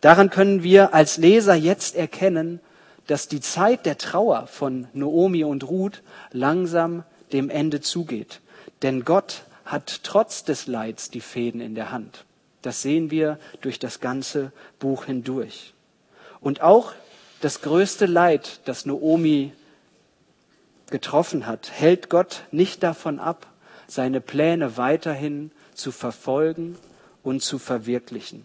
Daran 0.00 0.30
können 0.30 0.62
wir 0.62 0.94
als 0.94 1.16
Leser 1.16 1.54
jetzt 1.54 1.96
erkennen, 1.96 2.60
dass 3.06 3.28
die 3.28 3.40
Zeit 3.40 3.86
der 3.86 3.98
Trauer 3.98 4.46
von 4.46 4.86
Noomi 4.92 5.44
und 5.44 5.68
Ruth 5.68 6.02
langsam 6.30 7.04
dem 7.32 7.50
Ende 7.50 7.80
zugeht. 7.80 8.40
Denn 8.82 9.04
Gott 9.04 9.42
hat 9.64 10.00
trotz 10.02 10.44
des 10.44 10.66
Leids 10.66 11.10
die 11.10 11.20
Fäden 11.20 11.60
in 11.60 11.74
der 11.74 11.90
Hand. 11.90 12.24
Das 12.62 12.82
sehen 12.82 13.10
wir 13.10 13.38
durch 13.60 13.78
das 13.78 14.00
ganze 14.00 14.52
Buch 14.78 15.06
hindurch. 15.06 15.74
Und 16.40 16.60
auch 16.60 16.92
das 17.40 17.62
größte 17.62 18.06
Leid, 18.06 18.60
das 18.64 18.84
Noomi 18.84 19.52
getroffen 20.90 21.46
hat, 21.46 21.70
hält 21.70 22.10
Gott 22.10 22.44
nicht 22.50 22.82
davon 22.82 23.20
ab, 23.20 23.46
seine 23.86 24.20
Pläne 24.20 24.76
weiterhin 24.76 25.50
zu 25.74 25.92
verfolgen 25.92 26.76
und 27.22 27.42
zu 27.42 27.58
verwirklichen. 27.58 28.44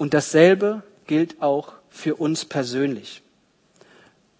Und 0.00 0.14
dasselbe 0.14 0.82
gilt 1.06 1.42
auch 1.42 1.74
für 1.90 2.14
uns 2.14 2.46
persönlich. 2.46 3.20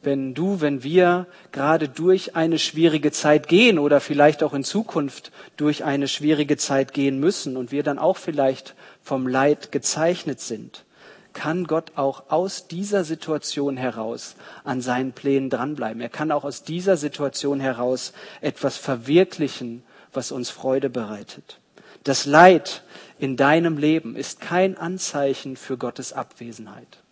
Wenn 0.02 0.32
du, 0.32 0.62
wenn 0.62 0.82
wir 0.82 1.26
gerade 1.52 1.86
durch 1.86 2.34
eine 2.34 2.58
schwierige 2.58 3.12
Zeit 3.12 3.46
gehen 3.46 3.78
oder 3.78 4.00
vielleicht 4.00 4.42
auch 4.42 4.54
in 4.54 4.64
Zukunft 4.64 5.30
durch 5.58 5.84
eine 5.84 6.08
schwierige 6.08 6.56
Zeit 6.56 6.94
gehen 6.94 7.20
müssen 7.20 7.58
und 7.58 7.72
wir 7.72 7.82
dann 7.82 7.98
auch 7.98 8.16
vielleicht 8.16 8.74
vom 9.02 9.26
Leid 9.26 9.70
gezeichnet 9.70 10.40
sind, 10.40 10.86
kann 11.34 11.66
Gott 11.66 11.92
auch 11.94 12.30
aus 12.30 12.66
dieser 12.66 13.04
Situation 13.04 13.76
heraus 13.76 14.36
an 14.64 14.80
seinen 14.80 15.12
Plänen 15.12 15.50
dranbleiben. 15.50 16.00
Er 16.00 16.08
kann 16.08 16.32
auch 16.32 16.44
aus 16.44 16.62
dieser 16.62 16.96
Situation 16.96 17.60
heraus 17.60 18.14
etwas 18.40 18.78
verwirklichen, 18.78 19.82
was 20.14 20.32
uns 20.32 20.48
Freude 20.48 20.88
bereitet. 20.88 21.60
Das 22.04 22.24
Leid 22.24 22.82
in 23.20 23.36
deinem 23.36 23.76
Leben 23.76 24.16
ist 24.16 24.40
kein 24.40 24.78
Anzeichen 24.78 25.56
für 25.56 25.76
Gottes 25.76 26.14
Abwesenheit. 26.14 27.02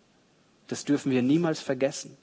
Das 0.66 0.86
dürfen 0.86 1.12
wir 1.12 1.20
niemals 1.20 1.60
vergessen. 1.60 2.16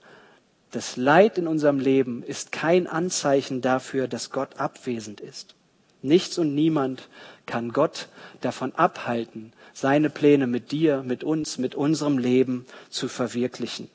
Das 0.72 0.98
Leid 0.98 1.38
in 1.38 1.48
unserem 1.48 1.80
Leben 1.80 2.24
ist 2.24 2.52
kein 2.52 2.88
Anzeichen 2.88 3.62
dafür, 3.62 4.08
dass 4.08 4.32
Gott 4.32 4.58
abwesend 4.58 5.22
ist. 5.22 5.54
Nichts 6.02 6.40
und 6.40 6.56
niemand 6.56 7.10
kann 7.46 7.74
Gott 7.74 8.08
davon 8.42 8.74
abhalten, 8.74 9.54
seine 9.74 10.10
Pläne 10.10 10.48
mit 10.48 10.72
dir, 10.72 11.04
mit 11.04 11.24
uns, 11.24 11.60
mit 11.60 11.76
unserem 11.76 12.18
Leben 12.18 12.66
zu 12.90 13.08
verwirklichen. 13.08 13.90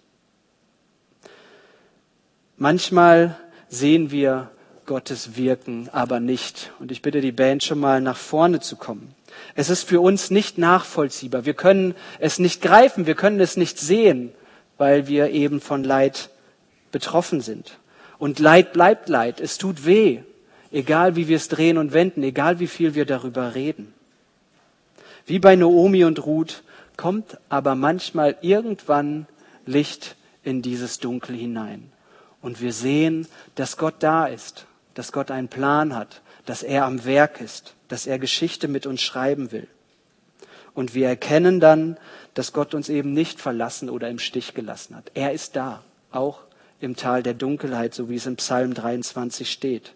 Manchmal 2.56 3.36
sehen 3.68 4.12
wir 4.12 4.50
Gottes 4.86 5.36
Wirken 5.36 5.88
aber 5.92 6.18
nicht. 6.18 6.72
Und 6.78 6.90
ich 6.90 7.00
bitte 7.00 7.20
die 7.20 7.30
Band 7.30 7.62
schon 7.62 7.78
mal 7.78 8.00
nach 8.00 8.16
vorne 8.16 8.58
zu 8.58 8.74
kommen. 8.76 9.14
Es 9.54 9.70
ist 9.70 9.88
für 9.88 10.00
uns 10.00 10.30
nicht 10.30 10.58
nachvollziehbar. 10.58 11.44
Wir 11.44 11.54
können 11.54 11.94
es 12.18 12.38
nicht 12.38 12.62
greifen, 12.62 13.06
wir 13.06 13.14
können 13.14 13.40
es 13.40 13.56
nicht 13.56 13.78
sehen, 13.78 14.32
weil 14.78 15.06
wir 15.06 15.30
eben 15.30 15.60
von 15.60 15.84
Leid 15.84 16.30
betroffen 16.92 17.40
sind. 17.40 17.78
Und 18.18 18.38
Leid 18.38 18.72
bleibt 18.72 19.08
Leid. 19.08 19.40
Es 19.40 19.58
tut 19.58 19.84
weh, 19.86 20.20
egal 20.72 21.16
wie 21.16 21.28
wir 21.28 21.36
es 21.36 21.48
drehen 21.48 21.78
und 21.78 21.92
wenden, 21.92 22.22
egal 22.22 22.60
wie 22.60 22.66
viel 22.66 22.94
wir 22.94 23.06
darüber 23.06 23.54
reden. 23.54 23.92
Wie 25.26 25.38
bei 25.38 25.56
Noomi 25.56 26.04
und 26.04 26.24
Ruth 26.26 26.62
kommt 26.96 27.38
aber 27.48 27.74
manchmal 27.74 28.36
irgendwann 28.42 29.26
Licht 29.66 30.16
in 30.42 30.62
dieses 30.62 30.98
Dunkel 30.98 31.36
hinein. 31.36 31.90
Und 32.42 32.60
wir 32.60 32.72
sehen, 32.72 33.26
dass 33.54 33.76
Gott 33.76 33.96
da 34.00 34.26
ist, 34.26 34.66
dass 34.94 35.12
Gott 35.12 35.30
einen 35.30 35.48
Plan 35.48 35.94
hat, 35.94 36.22
dass 36.46 36.62
er 36.62 36.84
am 36.84 37.04
Werk 37.04 37.40
ist, 37.40 37.74
dass 37.90 38.06
er 38.06 38.18
Geschichte 38.18 38.68
mit 38.68 38.86
uns 38.86 39.02
schreiben 39.02 39.52
will. 39.52 39.66
Und 40.72 40.94
wir 40.94 41.08
erkennen 41.08 41.60
dann, 41.60 41.98
dass 42.34 42.52
Gott 42.52 42.72
uns 42.74 42.88
eben 42.88 43.12
nicht 43.12 43.40
verlassen 43.40 43.90
oder 43.90 44.08
im 44.08 44.20
Stich 44.20 44.54
gelassen 44.54 44.96
hat. 44.96 45.10
Er 45.14 45.32
ist 45.32 45.56
da, 45.56 45.82
auch 46.12 46.38
im 46.80 46.96
Tal 46.96 47.22
der 47.22 47.34
Dunkelheit, 47.34 47.92
so 47.92 48.08
wie 48.08 48.14
es 48.14 48.26
im 48.26 48.36
Psalm 48.36 48.72
23 48.72 49.50
steht. 49.50 49.92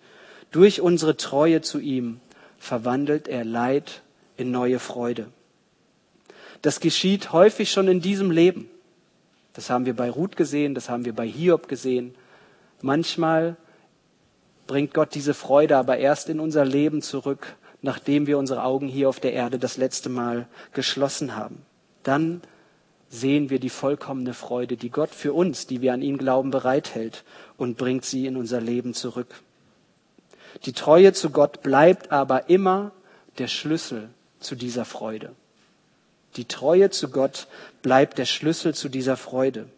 Durch 0.50 0.80
unsere 0.80 1.16
Treue 1.16 1.62
zu 1.62 1.78
ihm 1.78 2.20
verwandelt 2.58 3.28
er 3.28 3.44
Leid 3.44 4.02
in 4.36 4.50
neue 4.50 4.80
Freude. 4.80 5.28
Das 6.62 6.80
geschieht 6.80 7.32
häufig 7.32 7.70
schon 7.70 7.88
in 7.88 8.00
diesem 8.00 8.30
Leben. 8.30 8.68
Das 9.52 9.70
haben 9.70 9.86
wir 9.86 9.94
bei 9.94 10.10
Ruth 10.10 10.36
gesehen, 10.36 10.74
das 10.74 10.88
haben 10.88 11.04
wir 11.04 11.14
bei 11.14 11.26
Hiob 11.26 11.68
gesehen. 11.68 12.14
Manchmal 12.82 13.56
bringt 14.66 14.94
Gott 14.94 15.14
diese 15.14 15.34
Freude 15.34 15.76
aber 15.76 15.98
erst 15.98 16.28
in 16.28 16.40
unser 16.40 16.64
Leben 16.64 17.02
zurück, 17.02 17.54
nachdem 17.84 18.26
wir 18.26 18.38
unsere 18.38 18.64
Augen 18.64 18.88
hier 18.88 19.10
auf 19.10 19.20
der 19.20 19.34
Erde 19.34 19.58
das 19.58 19.76
letzte 19.76 20.08
Mal 20.08 20.46
geschlossen 20.72 21.36
haben. 21.36 21.66
Dann 22.02 22.40
sehen 23.10 23.50
wir 23.50 23.58
die 23.60 23.68
vollkommene 23.68 24.32
Freude, 24.32 24.78
die 24.78 24.88
Gott 24.88 25.10
für 25.10 25.34
uns, 25.34 25.66
die 25.66 25.82
wir 25.82 25.92
an 25.92 26.00
ihn 26.00 26.16
glauben, 26.16 26.50
bereithält 26.50 27.24
und 27.58 27.76
bringt 27.76 28.06
sie 28.06 28.26
in 28.26 28.38
unser 28.38 28.62
Leben 28.62 28.94
zurück. 28.94 29.42
Die 30.64 30.72
Treue 30.72 31.12
zu 31.12 31.28
Gott 31.28 31.62
bleibt 31.62 32.10
aber 32.10 32.48
immer 32.48 32.92
der 33.36 33.48
Schlüssel 33.48 34.08
zu 34.40 34.54
dieser 34.54 34.86
Freude. 34.86 35.32
Die 36.36 36.46
Treue 36.46 36.88
zu 36.88 37.10
Gott 37.10 37.48
bleibt 37.82 38.16
der 38.16 38.24
Schlüssel 38.24 38.74
zu 38.74 38.88
dieser 38.88 39.18
Freude. 39.18 39.68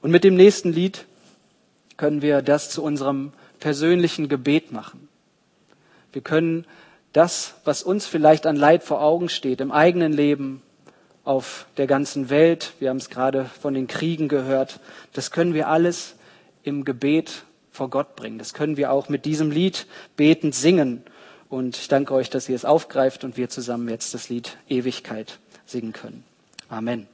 Und 0.00 0.12
mit 0.12 0.22
dem 0.22 0.36
nächsten 0.36 0.72
Lied 0.72 1.06
können 1.96 2.22
wir 2.22 2.40
das 2.40 2.70
zu 2.70 2.84
unserem 2.84 3.32
persönlichen 3.58 4.28
Gebet 4.28 4.70
machen. 4.70 5.08
Wir 6.12 6.22
können 6.22 6.66
das, 7.12 7.54
was 7.64 7.82
uns 7.82 8.06
vielleicht 8.06 8.46
an 8.46 8.56
Leid 8.56 8.82
vor 8.82 9.02
Augen 9.02 9.28
steht, 9.28 9.60
im 9.60 9.72
eigenen 9.72 10.12
Leben, 10.12 10.62
auf 11.24 11.66
der 11.76 11.86
ganzen 11.86 12.30
Welt, 12.30 12.72
wir 12.80 12.88
haben 12.88 12.96
es 12.96 13.10
gerade 13.10 13.44
von 13.44 13.74
den 13.74 13.86
Kriegen 13.86 14.28
gehört, 14.28 14.80
das 15.12 15.30
können 15.30 15.54
wir 15.54 15.68
alles 15.68 16.14
im 16.62 16.84
Gebet 16.84 17.44
vor 17.70 17.88
Gott 17.90 18.16
bringen. 18.16 18.38
Das 18.38 18.54
können 18.54 18.76
wir 18.76 18.90
auch 18.90 19.08
mit 19.08 19.24
diesem 19.24 19.50
Lied 19.50 19.86
betend 20.16 20.54
singen. 20.54 21.04
Und 21.48 21.76
ich 21.76 21.88
danke 21.88 22.14
euch, 22.14 22.30
dass 22.30 22.48
ihr 22.48 22.56
es 22.56 22.64
aufgreift 22.64 23.24
und 23.24 23.36
wir 23.36 23.48
zusammen 23.48 23.88
jetzt 23.88 24.14
das 24.14 24.28
Lied 24.28 24.56
Ewigkeit 24.68 25.38
singen 25.66 25.92
können. 25.92 26.24
Amen. 26.68 27.06